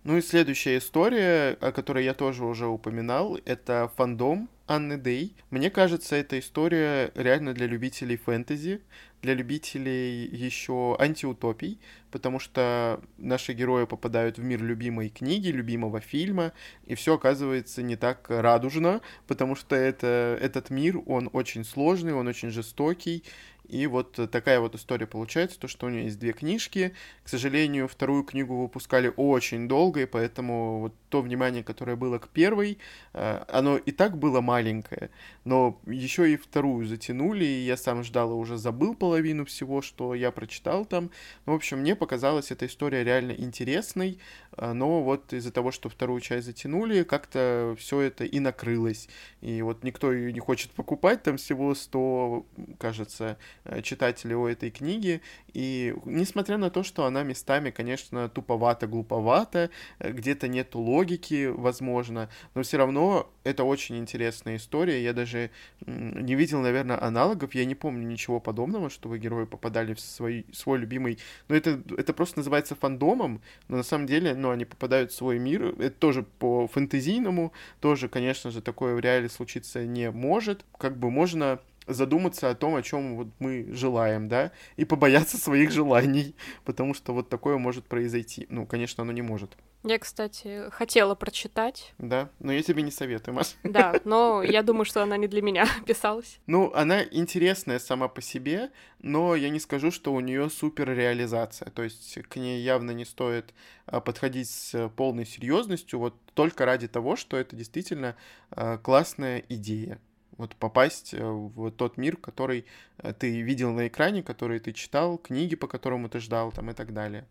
Ну 0.02 0.16
и 0.16 0.22
следующая 0.22 0.78
история, 0.78 1.58
о 1.60 1.72
которой 1.72 2.04
я 2.04 2.14
тоже 2.14 2.44
уже 2.46 2.66
упоминал, 2.66 3.38
это 3.44 3.92
фандом 3.96 4.48
Анны 4.66 4.96
Дэй. 4.96 5.36
Мне 5.50 5.68
кажется, 5.68 6.16
эта 6.16 6.38
история 6.38 7.12
реально 7.14 7.52
для 7.52 7.66
любителей 7.66 8.16
фэнтези, 8.16 8.80
для 9.20 9.34
любителей 9.34 10.26
еще 10.26 10.96
антиутопий, 10.98 11.78
потому 12.10 12.38
что 12.38 13.02
наши 13.18 13.52
герои 13.52 13.84
попадают 13.84 14.38
в 14.38 14.42
мир 14.42 14.62
любимой 14.62 15.10
книги, 15.10 15.48
любимого 15.48 16.00
фильма, 16.00 16.52
и 16.86 16.94
все 16.94 17.16
оказывается 17.16 17.82
не 17.82 17.96
так 17.96 18.24
радужно, 18.30 19.02
потому 19.26 19.54
что 19.54 19.76
это, 19.76 20.38
этот 20.40 20.70
мир, 20.70 21.02
он 21.04 21.28
очень 21.34 21.64
сложный, 21.64 22.14
он 22.14 22.26
очень 22.26 22.50
жестокий, 22.50 23.24
и 23.70 23.86
вот 23.86 24.18
такая 24.30 24.58
вот 24.58 24.74
история 24.74 25.06
получается, 25.06 25.58
то, 25.58 25.68
что 25.68 25.86
у 25.86 25.90
нее 25.90 26.04
есть 26.04 26.18
две 26.18 26.32
книжки. 26.32 26.92
К 27.22 27.28
сожалению, 27.28 27.86
вторую 27.86 28.24
книгу 28.24 28.56
выпускали 28.56 29.12
очень 29.16 29.68
долго, 29.68 30.02
и 30.02 30.06
поэтому 30.06 30.80
вот 30.80 30.94
то 31.08 31.22
внимание, 31.22 31.62
которое 31.62 31.96
было 31.96 32.18
к 32.18 32.28
первой, 32.28 32.78
э, 33.12 33.44
оно 33.48 33.76
и 33.76 33.92
так 33.92 34.16
было 34.18 34.40
маленькое, 34.40 35.10
но 35.44 35.80
еще 35.86 36.32
и 36.32 36.36
вторую 36.36 36.86
затянули, 36.86 37.44
и 37.44 37.64
я 37.64 37.76
сам 37.76 38.02
ждал 38.02 38.32
и 38.32 38.34
уже 38.34 38.58
забыл 38.58 38.94
половину 38.94 39.44
всего, 39.44 39.82
что 39.82 40.14
я 40.14 40.30
прочитал 40.30 40.84
там. 40.84 41.10
Ну, 41.46 41.52
в 41.52 41.56
общем, 41.56 41.78
мне 41.78 41.94
показалась 41.94 42.50
эта 42.50 42.66
история 42.66 43.04
реально 43.04 43.32
интересной, 43.32 44.18
э, 44.56 44.72
но 44.72 45.02
вот 45.02 45.32
из-за 45.32 45.52
того, 45.52 45.70
что 45.70 45.88
вторую 45.88 46.20
часть 46.20 46.46
затянули, 46.46 47.04
как-то 47.04 47.76
все 47.78 48.00
это 48.00 48.24
и 48.24 48.40
накрылось. 48.40 49.08
И 49.42 49.62
вот 49.62 49.84
никто 49.84 50.12
ее 50.12 50.32
не 50.32 50.40
хочет 50.40 50.72
покупать, 50.72 51.22
там 51.22 51.36
всего 51.36 51.74
100, 51.74 52.46
кажется, 52.78 53.36
Э, 53.59 53.59
читателей 53.82 54.34
у 54.34 54.46
этой 54.46 54.70
книги. 54.70 55.20
И 55.52 55.94
несмотря 56.04 56.58
на 56.58 56.70
то, 56.70 56.82
что 56.82 57.04
она 57.04 57.22
местами, 57.22 57.70
конечно, 57.70 58.28
туповато, 58.28 58.86
глуповато, 58.86 59.70
э, 59.98 60.12
где-то 60.12 60.48
нет 60.48 60.74
логики, 60.74 61.46
возможно, 61.46 62.28
но 62.54 62.62
все 62.62 62.76
равно 62.76 63.30
это 63.44 63.64
очень 63.64 63.98
интересная 63.98 64.56
история. 64.56 65.02
Я 65.02 65.12
даже 65.12 65.50
не 65.86 66.34
видел, 66.34 66.60
наверное, 66.60 67.02
аналогов. 67.02 67.54
Я 67.54 67.64
не 67.64 67.74
помню 67.74 68.06
ничего 68.06 68.40
подобного, 68.40 68.90
чтобы 68.90 69.18
герои 69.18 69.46
попадали 69.46 69.94
в 69.94 70.00
свой, 70.00 70.46
свой 70.52 70.78
любимый... 70.78 71.18
Ну, 71.48 71.54
это, 71.54 71.80
это 71.96 72.12
просто 72.12 72.38
называется 72.38 72.74
фандомом, 72.74 73.40
но 73.68 73.78
на 73.78 73.82
самом 73.82 74.06
деле, 74.06 74.34
ну, 74.34 74.50
они 74.50 74.64
попадают 74.64 75.12
в 75.12 75.14
свой 75.14 75.38
мир. 75.38 75.74
Это 75.78 75.90
тоже 75.90 76.22
по 76.22 76.66
фэнтезийному, 76.66 77.52
тоже, 77.80 78.08
конечно 78.08 78.50
же, 78.50 78.60
такое 78.60 78.94
в 78.94 79.00
реале 79.00 79.28
случиться 79.28 79.84
не 79.86 80.10
может. 80.10 80.64
Как 80.78 80.98
бы 80.98 81.10
можно 81.10 81.60
задуматься 81.86 82.50
о 82.50 82.54
том, 82.54 82.74
о 82.74 82.82
чем 82.82 83.16
вот 83.16 83.28
мы 83.38 83.66
желаем, 83.72 84.28
да, 84.28 84.52
и 84.76 84.84
побояться 84.84 85.36
своих 85.36 85.70
желаний, 85.70 86.34
потому 86.64 86.94
что 86.94 87.12
вот 87.12 87.28
такое 87.28 87.58
может 87.58 87.86
произойти. 87.86 88.46
Ну, 88.50 88.66
конечно, 88.66 89.02
оно 89.02 89.12
не 89.12 89.22
может. 89.22 89.56
Я, 89.82 89.98
кстати, 89.98 90.68
хотела 90.70 91.14
прочитать. 91.14 91.94
Да, 91.96 92.28
но 92.38 92.52
я 92.52 92.62
тебе 92.62 92.82
не 92.82 92.90
советую, 92.90 93.34
Маш. 93.34 93.54
Да, 93.64 93.98
но 94.04 94.42
я 94.44 94.62
думаю, 94.62 94.84
что 94.84 95.02
она 95.02 95.16
не 95.16 95.26
для 95.26 95.40
меня 95.40 95.66
писалась. 95.86 96.38
Ну, 96.46 96.70
она 96.74 97.02
интересная 97.02 97.78
сама 97.78 98.08
по 98.08 98.20
себе, 98.20 98.70
но 99.00 99.34
я 99.34 99.48
не 99.48 99.58
скажу, 99.58 99.90
что 99.90 100.12
у 100.12 100.20
нее 100.20 100.50
супер 100.50 100.90
реализация. 100.90 101.70
То 101.70 101.82
есть 101.82 102.18
к 102.28 102.36
ней 102.36 102.60
явно 102.62 102.90
не 102.90 103.06
стоит 103.06 103.54
а, 103.86 104.00
подходить 104.00 104.50
с 104.50 104.90
полной 104.96 105.24
серьезностью, 105.24 105.98
вот 105.98 106.14
только 106.34 106.66
ради 106.66 106.86
того, 106.86 107.16
что 107.16 107.38
это 107.38 107.56
действительно 107.56 108.16
а, 108.50 108.76
классная 108.76 109.42
идея 109.48 109.98
вот 110.40 110.56
попасть 110.56 111.14
э, 111.14 111.22
в 111.22 111.70
тот 111.70 111.98
мир, 111.98 112.16
который 112.16 112.64
э, 112.98 113.12
ты 113.12 113.42
видел 113.42 113.72
на 113.72 113.86
экране, 113.88 114.22
который 114.22 114.58
ты 114.58 114.72
читал, 114.72 115.18
книги, 115.18 115.54
по 115.54 115.68
которому 115.68 116.08
ты 116.08 116.18
ждал, 116.18 116.50
там 116.50 116.70
и 116.70 116.74
так 116.74 116.92
далее. 116.92 117.26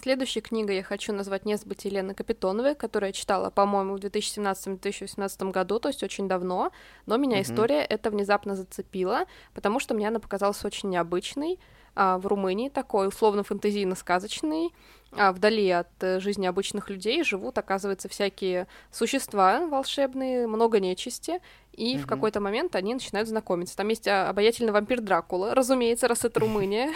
Следующей 0.00 0.42
книгой 0.42 0.76
я 0.76 0.82
хочу 0.82 1.12
назвать 1.12 1.46
«Несбыть» 1.46 1.86
Елены 1.86 2.14
Капитоновой, 2.14 2.74
которую 2.74 3.08
я 3.08 3.12
читала, 3.12 3.50
по-моему, 3.50 3.96
в 3.96 4.00
2017-2018 4.00 5.50
году, 5.50 5.80
то 5.80 5.88
есть 5.88 6.02
очень 6.02 6.28
давно, 6.28 6.72
но 7.06 7.16
меня 7.16 7.38
mm-hmm. 7.38 7.42
история 7.42 7.80
это 7.80 8.10
внезапно 8.10 8.54
зацепила, 8.54 9.24
потому 9.54 9.80
что 9.80 9.94
мне 9.94 10.08
она 10.08 10.20
показалась 10.20 10.64
очень 10.64 10.90
необычной, 10.90 11.58
а, 11.96 12.18
в 12.18 12.26
Румынии 12.26 12.68
такой 12.68 13.08
условно-фантазийно-сказочный, 13.08 14.70
а 15.03 15.03
вдали 15.16 15.70
от 15.70 15.88
э, 16.00 16.20
жизни 16.20 16.46
обычных 16.46 16.90
людей 16.90 17.22
живут, 17.24 17.58
оказывается, 17.58 18.08
всякие 18.08 18.66
существа 18.90 19.66
волшебные, 19.66 20.46
много 20.46 20.80
нечисти, 20.80 21.40
и 21.72 21.94
mm-hmm. 21.94 21.98
в 21.98 22.06
какой-то 22.06 22.40
момент 22.40 22.76
они 22.76 22.94
начинают 22.94 23.28
знакомиться. 23.28 23.76
Там 23.76 23.88
есть 23.88 24.06
а, 24.06 24.28
обаятельный 24.28 24.72
вампир 24.72 25.00
Дракула, 25.00 25.54
разумеется, 25.54 26.08
раз 26.08 26.24
это 26.24 26.40
Румыния. 26.40 26.92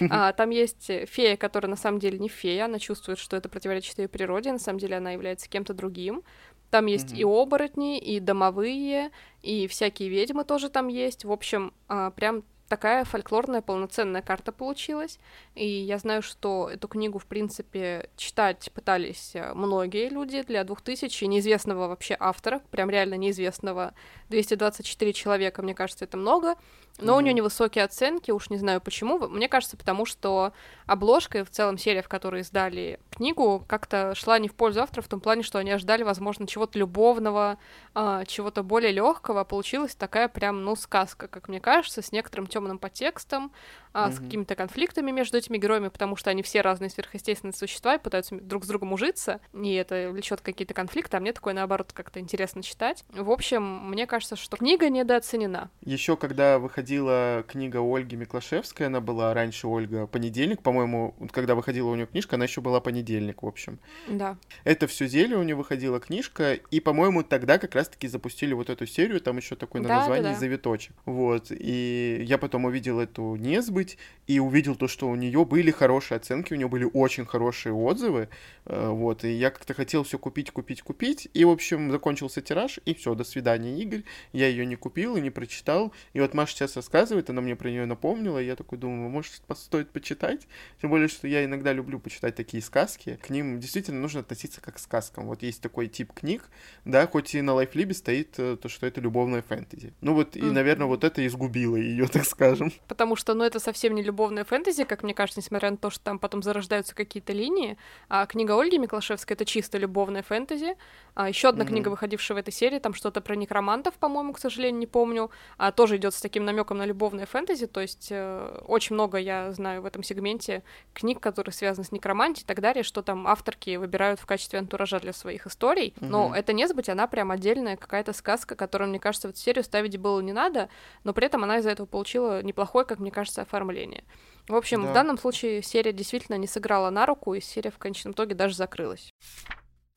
а, 0.10 0.32
там 0.32 0.50
есть 0.50 0.90
фея, 1.06 1.36
которая 1.36 1.70
на 1.70 1.76
самом 1.76 1.98
деле 1.98 2.18
не 2.18 2.28
фея, 2.28 2.66
она 2.66 2.78
чувствует, 2.78 3.18
что 3.18 3.36
это 3.36 3.48
противоречит 3.48 3.98
ее 3.98 4.08
природе, 4.08 4.52
на 4.52 4.58
самом 4.58 4.78
деле 4.78 4.96
она 4.96 5.12
является 5.12 5.48
кем-то 5.48 5.74
другим. 5.74 6.22
Там 6.70 6.86
есть 6.86 7.12
mm-hmm. 7.12 7.18
и 7.18 7.24
оборотни, 7.24 7.98
и 7.98 8.20
домовые, 8.20 9.10
и 9.42 9.68
всякие 9.68 10.08
ведьмы 10.08 10.44
тоже 10.44 10.68
там 10.68 10.88
есть. 10.88 11.24
В 11.24 11.30
общем, 11.30 11.72
а, 11.88 12.10
прям 12.10 12.42
такая 12.68 13.04
фольклорная 13.04 13.62
полноценная 13.62 14.22
карта 14.22 14.52
получилась. 14.52 15.18
И 15.54 15.66
я 15.66 15.98
знаю, 15.98 16.22
что 16.22 16.68
эту 16.70 16.88
книгу, 16.88 17.18
в 17.18 17.26
принципе, 17.26 18.10
читать 18.16 18.70
пытались 18.74 19.32
э, 19.34 19.54
многие 19.54 20.08
люди 20.08 20.42
для 20.42 20.64
2000 20.64 21.24
неизвестного 21.24 21.88
вообще 21.88 22.16
автора, 22.18 22.60
прям 22.70 22.90
реально 22.90 23.14
неизвестного. 23.14 23.94
224 24.28 25.12
человека, 25.12 25.62
мне 25.62 25.74
кажется, 25.74 26.04
это 26.04 26.16
много. 26.16 26.56
Но 26.98 27.12
mm-hmm. 27.12 27.16
у 27.16 27.20
нее 27.20 27.34
невысокие 27.34 27.84
оценки, 27.84 28.30
уж 28.30 28.50
не 28.50 28.56
знаю 28.56 28.80
почему. 28.80 29.18
Мне 29.28 29.48
кажется, 29.48 29.76
потому 29.76 30.06
что 30.06 30.52
обложка 30.86 31.38
и 31.38 31.44
в 31.44 31.50
целом 31.50 31.78
серия, 31.78 32.02
в 32.02 32.08
которой 32.08 32.42
издали 32.42 33.00
книгу, 33.10 33.64
как-то 33.66 34.14
шла 34.14 34.38
не 34.38 34.48
в 34.48 34.54
пользу 34.54 34.82
автора, 34.82 35.02
в 35.02 35.08
том 35.08 35.20
плане, 35.20 35.42
что 35.42 35.58
они 35.58 35.70
ожидали, 35.70 36.02
возможно, 36.02 36.46
чего-то 36.46 36.78
любовного, 36.78 37.58
э, 37.94 38.24
чего-то 38.26 38.62
более 38.62 38.92
легкого. 38.92 39.44
Получилась 39.44 39.94
такая 39.94 40.28
прям, 40.28 40.64
ну, 40.64 40.76
сказка, 40.76 41.28
как 41.28 41.48
мне 41.48 41.60
кажется, 41.60 42.02
с 42.02 42.12
некоторым 42.12 42.46
темным 42.46 42.78
подтекстом, 42.78 43.52
а, 43.92 44.08
mm-hmm. 44.08 44.12
с 44.12 44.18
какими-то 44.18 44.54
конфликтами 44.54 45.10
между 45.10 45.38
этими 45.38 45.56
героями, 45.56 45.88
потому 45.88 46.16
что 46.16 46.28
они 46.28 46.42
все 46.42 46.60
разные 46.60 46.90
сверхъестественные 46.90 47.54
существа 47.54 47.94
и 47.94 47.98
пытаются 47.98 48.36
друг 48.36 48.64
с 48.64 48.68
другом 48.68 48.92
ужиться, 48.92 49.40
и 49.54 49.72
это 49.72 50.10
влечет 50.10 50.42
какие-то 50.42 50.74
конфликты, 50.74 51.16
а 51.16 51.20
мне 51.20 51.32
такое, 51.32 51.54
наоборот, 51.54 51.92
как-то 51.94 52.20
интересно 52.20 52.62
читать. 52.62 53.04
В 53.08 53.30
общем, 53.30 53.88
мне 53.88 54.06
кажется, 54.06 54.36
что 54.36 54.58
книга 54.58 54.90
недооценена. 54.90 55.70
Еще 55.80 56.18
когда 56.18 56.58
выходила 56.86 57.44
книга 57.48 57.78
Ольги 57.78 58.14
Миклашевской, 58.14 58.86
она 58.86 59.00
была 59.00 59.34
раньше 59.34 59.66
Ольга 59.66 60.06
понедельник, 60.06 60.62
по-моему, 60.62 61.14
когда 61.32 61.56
выходила 61.56 61.88
у 61.88 61.94
нее 61.96 62.06
книжка, 62.06 62.36
она 62.36 62.44
еще 62.44 62.60
была 62.60 62.80
понедельник, 62.80 63.42
в 63.42 63.46
общем. 63.46 63.80
Да. 64.08 64.36
Это 64.62 64.86
все 64.86 65.08
зелье 65.08 65.36
у 65.36 65.42
нее 65.42 65.56
выходила 65.56 65.98
книжка, 65.98 66.54
и, 66.54 66.78
по-моему, 66.80 67.24
тогда 67.24 67.58
как 67.58 67.74
раз-таки 67.74 68.06
запустили 68.06 68.54
вот 68.54 68.70
эту 68.70 68.86
серию, 68.86 69.20
там 69.20 69.36
еще 69.36 69.56
такое 69.56 69.82
да, 69.82 69.88
название 69.88 70.22
да, 70.22 70.32
да. 70.34 70.38
«Завиточек». 70.38 70.94
Вот, 71.06 71.46
и 71.50 72.22
я 72.24 72.38
потом 72.38 72.66
увидел 72.66 73.00
эту 73.00 73.34
«Несбыть», 73.34 73.76
быть, 73.76 73.98
и 74.26 74.40
увидел 74.40 74.74
то, 74.74 74.88
что 74.88 75.08
у 75.08 75.14
нее 75.14 75.44
были 75.44 75.70
хорошие 75.70 76.16
оценки, 76.16 76.52
у 76.52 76.56
нее 76.56 76.68
были 76.68 76.88
очень 76.92 77.26
хорошие 77.26 77.72
отзывы, 77.72 78.28
э, 78.64 78.88
вот, 78.88 79.24
и 79.24 79.32
я 79.32 79.50
как-то 79.50 79.74
хотел 79.74 80.02
все 80.02 80.18
купить, 80.18 80.50
купить, 80.50 80.82
купить, 80.82 81.28
и, 81.34 81.44
в 81.44 81.50
общем, 81.50 81.90
закончился 81.90 82.40
тираж, 82.40 82.80
и 82.84 82.94
все, 82.94 83.14
до 83.14 83.24
свидания, 83.24 83.80
Игорь, 83.80 84.02
я 84.32 84.48
ее 84.48 84.66
не 84.66 84.76
купил 84.76 85.16
и 85.16 85.20
не 85.20 85.30
прочитал, 85.30 85.92
и 86.14 86.20
вот 86.20 86.34
Маша 86.34 86.54
сейчас 86.54 86.75
рассказывает, 86.76 87.30
она 87.30 87.40
мне 87.40 87.56
про 87.56 87.70
нее 87.70 87.86
напомнила, 87.86 88.42
и 88.42 88.46
я 88.46 88.56
такой 88.56 88.78
думаю, 88.78 89.08
может, 89.08 89.32
стоит 89.54 89.90
почитать, 89.90 90.46
тем 90.80 90.90
более, 90.90 91.08
что 91.08 91.26
я 91.26 91.44
иногда 91.44 91.72
люблю 91.72 91.98
почитать 91.98 92.34
такие 92.34 92.62
сказки, 92.62 93.18
к 93.22 93.30
ним 93.30 93.58
действительно 93.60 94.00
нужно 94.00 94.20
относиться 94.20 94.60
как 94.60 94.76
к 94.76 94.78
сказкам, 94.78 95.26
вот 95.26 95.42
есть 95.42 95.62
такой 95.62 95.88
тип 95.88 96.12
книг, 96.12 96.44
да, 96.84 97.06
хоть 97.06 97.34
и 97.34 97.40
на 97.40 97.54
лайфлибе 97.54 97.94
стоит 97.94 98.38
э, 98.38 98.56
то, 98.60 98.68
что 98.68 98.86
это 98.86 99.00
любовная 99.00 99.42
фэнтези, 99.42 99.94
ну 100.00 100.14
вот, 100.14 100.36
и, 100.36 100.42
наверное, 100.42 100.86
вот 100.86 101.02
это 101.02 101.26
изгубило 101.26 101.76
ее, 101.76 102.08
так 102.12 102.24
скажем. 102.24 102.72
Потому 102.88 103.16
что, 103.16 103.34
ну, 103.34 103.44
это 103.44 103.58
совсем 103.58 103.86
совсем 103.86 103.94
не 103.94 104.02
любовная 104.02 104.44
фэнтези, 104.44 104.84
как 104.84 105.04
мне 105.04 105.14
кажется, 105.14 105.40
несмотря 105.40 105.70
на 105.70 105.76
то, 105.76 105.90
что 105.90 106.02
там 106.02 106.18
потом 106.18 106.42
зарождаются 106.42 106.94
какие-то 106.94 107.32
линии. 107.32 107.76
А 108.08 108.26
книга 108.26 108.60
Ольги 108.60 108.78
Миклашевской— 108.78 109.34
это 109.36 109.44
чисто 109.44 109.78
любовная 109.78 110.22
фэнтези. 110.22 110.76
А 111.14 111.28
еще 111.28 111.48
одна 111.48 111.64
mm-hmm. 111.64 111.68
книга, 111.68 111.88
выходившая 111.90 112.36
в 112.36 112.40
этой 112.40 112.52
серии, 112.52 112.80
там 112.80 112.94
что-то 112.94 113.20
про 113.20 113.36
некромантов, 113.36 113.94
по-моему, 113.94 114.32
к 114.32 114.38
сожалению, 114.40 114.80
не 114.80 114.86
помню, 114.86 115.30
а 115.56 115.70
тоже 115.70 115.96
идет 115.96 116.14
с 116.14 116.20
таким 116.20 116.44
намеком 116.44 116.65
намеком 116.66 116.78
на 116.78 116.86
любовное 116.86 117.26
фэнтези, 117.26 117.66
то 117.66 117.80
есть 117.80 118.08
э, 118.10 118.60
очень 118.66 118.94
много 118.94 119.18
я 119.18 119.52
знаю 119.52 119.82
в 119.82 119.86
этом 119.86 120.02
сегменте 120.02 120.62
книг, 120.92 121.20
которые 121.20 121.52
связаны 121.52 121.84
с 121.84 121.92
некромантией 121.92 122.44
и 122.44 122.46
так 122.46 122.60
далее, 122.60 122.82
что 122.82 123.02
там 123.02 123.26
авторки 123.26 123.76
выбирают 123.76 124.20
в 124.20 124.26
качестве 124.26 124.58
антуража 124.58 125.00
для 125.00 125.12
своих 125.12 125.46
историй, 125.46 125.94
угу. 125.96 126.06
но 126.06 126.34
это 126.34 126.52
не 126.52 126.66
забыть, 126.66 126.88
она 126.88 127.06
прям 127.06 127.30
отдельная 127.30 127.76
какая-то 127.76 128.12
сказка, 128.12 128.54
которую, 128.54 128.90
мне 128.90 128.98
кажется, 128.98 129.28
в 129.28 129.30
эту 129.30 129.40
серию 129.40 129.64
ставить 129.64 129.96
было 129.96 130.20
не 130.20 130.32
надо, 130.32 130.68
но 131.04 131.12
при 131.12 131.26
этом 131.26 131.44
она 131.44 131.58
из-за 131.58 131.70
этого 131.70 131.86
получила 131.86 132.42
неплохое, 132.42 132.84
как 132.84 132.98
мне 132.98 133.10
кажется, 133.10 133.42
оформление. 133.42 134.04
В 134.48 134.54
общем, 134.54 134.82
да. 134.82 134.90
в 134.90 134.94
данном 134.94 135.18
случае 135.18 135.62
серия 135.62 135.92
действительно 135.92 136.36
не 136.36 136.46
сыграла 136.46 136.90
на 136.90 137.06
руку, 137.06 137.34
и 137.34 137.40
серия 137.40 137.70
в 137.70 137.78
конечном 137.78 138.12
итоге 138.12 138.34
даже 138.34 138.54
закрылась. 138.54 139.12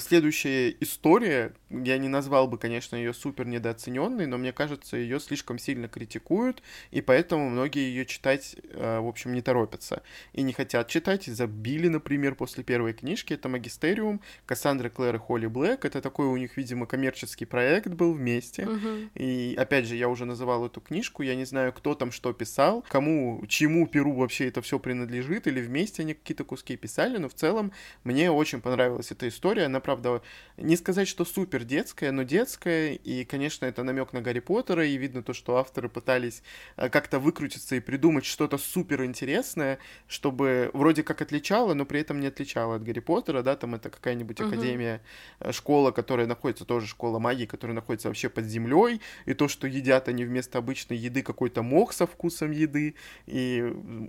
Следующая 0.02 0.76
история, 0.80 1.54
я 1.70 1.98
не 1.98 2.08
назвал 2.08 2.48
бы, 2.48 2.58
конечно, 2.58 2.96
ее 2.96 3.14
супер 3.14 3.46
недооцененной, 3.46 4.26
но 4.26 4.38
мне 4.38 4.52
кажется, 4.52 4.98
ее 4.98 5.20
слишком 5.20 5.60
сильно 5.60 5.88
критикуют, 5.88 6.64
и 6.92 7.02
поэтому 7.02 7.50
многие 7.50 7.90
ее 7.90 8.06
читать, 8.06 8.56
э, 8.72 9.00
в 9.00 9.08
общем, 9.08 9.34
не 9.34 9.42
торопятся. 9.42 10.02
И 10.34 10.42
не 10.42 10.54
хотят 10.54 10.88
читать, 10.88 11.28
и 11.28 11.32
забили, 11.32 11.88
например, 11.88 12.36
после 12.36 12.64
первой 12.64 12.94
книжки. 12.94 13.34
Это 13.34 13.50
«Магистериум», 13.50 14.22
Кассандра 14.46 14.90
Клэр 14.90 15.16
и 15.16 15.20
Холли 15.20 15.48
Блэк. 15.48 15.86
Это 15.86 16.02
такой 16.02 16.28
у 16.28 16.38
них, 16.38 16.58
видимо, 16.58 16.86
коммерческий 16.86 17.46
проект 17.46 17.90
был 17.90 18.14
вместе. 18.14 18.64
Uh-huh. 18.64 19.10
И, 19.16 19.56
опять 19.58 19.86
же, 19.86 19.96
я 19.96 20.10
уже 20.10 20.26
называл 20.26 20.66
эту 20.66 20.82
книжку, 20.82 21.24
я 21.24 21.36
не 21.36 21.46
знаю, 21.46 21.72
кто 21.74 21.94
там 21.94 22.12
что 22.12 22.34
писал, 22.34 22.84
кому, 22.90 23.44
чему 23.48 23.88
перу 23.88 24.14
вообще 24.14 24.48
это 24.48 24.62
все 24.62 24.80
принадлежит, 24.80 25.48
или 25.48 25.62
вместе 25.62 26.02
они 26.02 26.14
какие-то 26.14 26.44
куски 26.44 26.76
писали, 26.78 27.18
но 27.18 27.30
в 27.30 27.34
целом 27.34 27.72
мне 28.04 28.32
очень 28.32 28.62
понравилась 28.62 29.12
эта 29.12 29.28
история, 29.28 29.66
она 29.66 29.80
правда, 29.80 30.22
не 30.58 30.76
сказать, 30.76 31.08
что 31.08 31.26
супер 31.26 31.59
детская, 31.66 32.12
но 32.12 32.24
детская, 32.24 32.94
и, 32.94 33.24
конечно, 33.26 33.66
это 33.66 33.84
намек 33.84 34.14
на 34.14 34.22
Гарри 34.22 34.40
Поттера, 34.40 34.86
и 34.86 34.98
видно 34.98 35.24
то, 35.24 35.34
что 35.34 35.58
авторы 35.58 35.90
пытались 35.90 36.44
э, 36.78 36.90
как-то 36.90 37.20
выкрутиться 37.20 37.76
и 37.76 37.80
придумать 37.80 38.26
что-то 38.26 38.58
супер 38.58 39.04
интересное, 39.06 39.80
чтобы 40.08 40.72
вроде 40.74 41.04
как 41.04 41.22
отличало, 41.22 41.74
но 41.74 41.86
при 41.86 42.02
этом 42.02 42.20
не 42.20 42.28
отличало 42.28 42.76
от 42.76 42.84
Гарри 42.84 43.00
Поттера, 43.00 43.42
да, 43.42 43.56
там 43.56 43.76
это 43.76 43.90
какая-нибудь 43.90 44.40
академия, 44.42 45.02
э, 45.40 45.52
школа, 45.52 45.92
которая 45.92 46.28
находится, 46.28 46.66
тоже 46.66 46.88
школа 46.88 47.20
магии, 47.20 47.46
которая 47.46 47.76
находится 47.76 48.08
вообще 48.08 48.30
под 48.30 48.46
землей, 48.46 49.02
и 49.26 49.34
то, 49.34 49.48
что 49.48 49.68
едят 49.68 50.08
они 50.08 50.26
вместо 50.26 50.58
обычной 50.58 50.98
еды 50.98 51.22
какой-то 51.22 51.64
мох 51.64 51.94
со 51.94 52.08
вкусом 52.08 52.52
еды, 52.52 52.96
и 53.28 53.62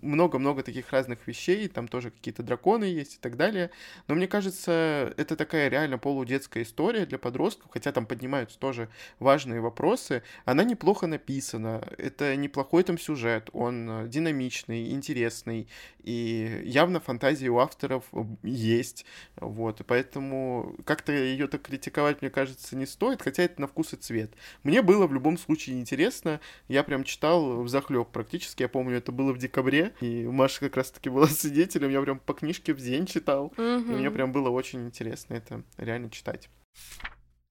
много-много 0.02 0.62
таких 0.62 0.90
разных 0.92 1.26
вещей, 1.26 1.68
там 1.68 1.88
тоже 1.88 2.10
какие-то 2.10 2.42
драконы 2.42 2.84
есть 2.84 3.16
и 3.16 3.18
так 3.18 3.36
далее, 3.36 3.70
но 4.08 4.14
мне 4.14 4.26
кажется, 4.26 5.12
это 5.16 5.36
такая 5.36 5.68
реально 5.68 5.98
полудетская 5.98 6.62
история 6.62 7.06
для 7.06 7.18
подростков, 7.18 7.39
хотя 7.70 7.92
там 7.92 8.06
поднимаются 8.06 8.58
тоже 8.58 8.88
важные 9.18 9.60
вопросы. 9.60 10.22
Она 10.44 10.64
неплохо 10.64 11.06
написана, 11.06 11.82
это 11.98 12.36
неплохой 12.36 12.82
там 12.82 12.98
сюжет, 12.98 13.50
он 13.52 13.88
э, 13.90 14.08
динамичный, 14.08 14.90
интересный, 14.90 15.68
и 16.02 16.62
явно 16.64 17.00
фантазии 17.00 17.48
у 17.48 17.58
авторов 17.58 18.04
есть, 18.42 19.04
вот, 19.36 19.80
и 19.80 19.84
поэтому 19.84 20.76
как-то 20.84 21.12
ее 21.12 21.46
так 21.46 21.62
критиковать, 21.62 22.22
мне 22.22 22.30
кажется, 22.30 22.76
не 22.76 22.86
стоит, 22.86 23.22
хотя 23.22 23.42
это 23.42 23.60
на 23.60 23.66
вкус 23.66 23.92
и 23.92 23.96
цвет. 23.96 24.32
Мне 24.62 24.82
было 24.82 25.06
в 25.06 25.12
любом 25.12 25.38
случае 25.38 25.78
интересно, 25.78 26.40
я 26.68 26.82
прям 26.82 27.04
читал 27.04 27.62
в 27.62 27.68
захлеб 27.68 28.08
практически, 28.08 28.62
я 28.62 28.68
помню, 28.68 28.96
это 28.96 29.12
было 29.12 29.32
в 29.32 29.38
декабре, 29.38 29.92
и 30.00 30.26
Маша 30.26 30.60
как 30.60 30.76
раз-таки 30.76 31.10
была 31.10 31.26
свидетелем, 31.28 31.90
я 31.90 32.00
прям 32.02 32.18
по 32.18 32.34
книжке 32.34 32.72
в 32.72 32.78
день 32.78 33.06
читал, 33.06 33.52
mm-hmm. 33.56 33.92
и 33.92 33.96
мне 33.96 34.10
прям 34.10 34.32
было 34.32 34.50
очень 34.50 34.86
интересно 34.86 35.34
это 35.34 35.62
реально 35.76 36.10
читать. 36.10 36.48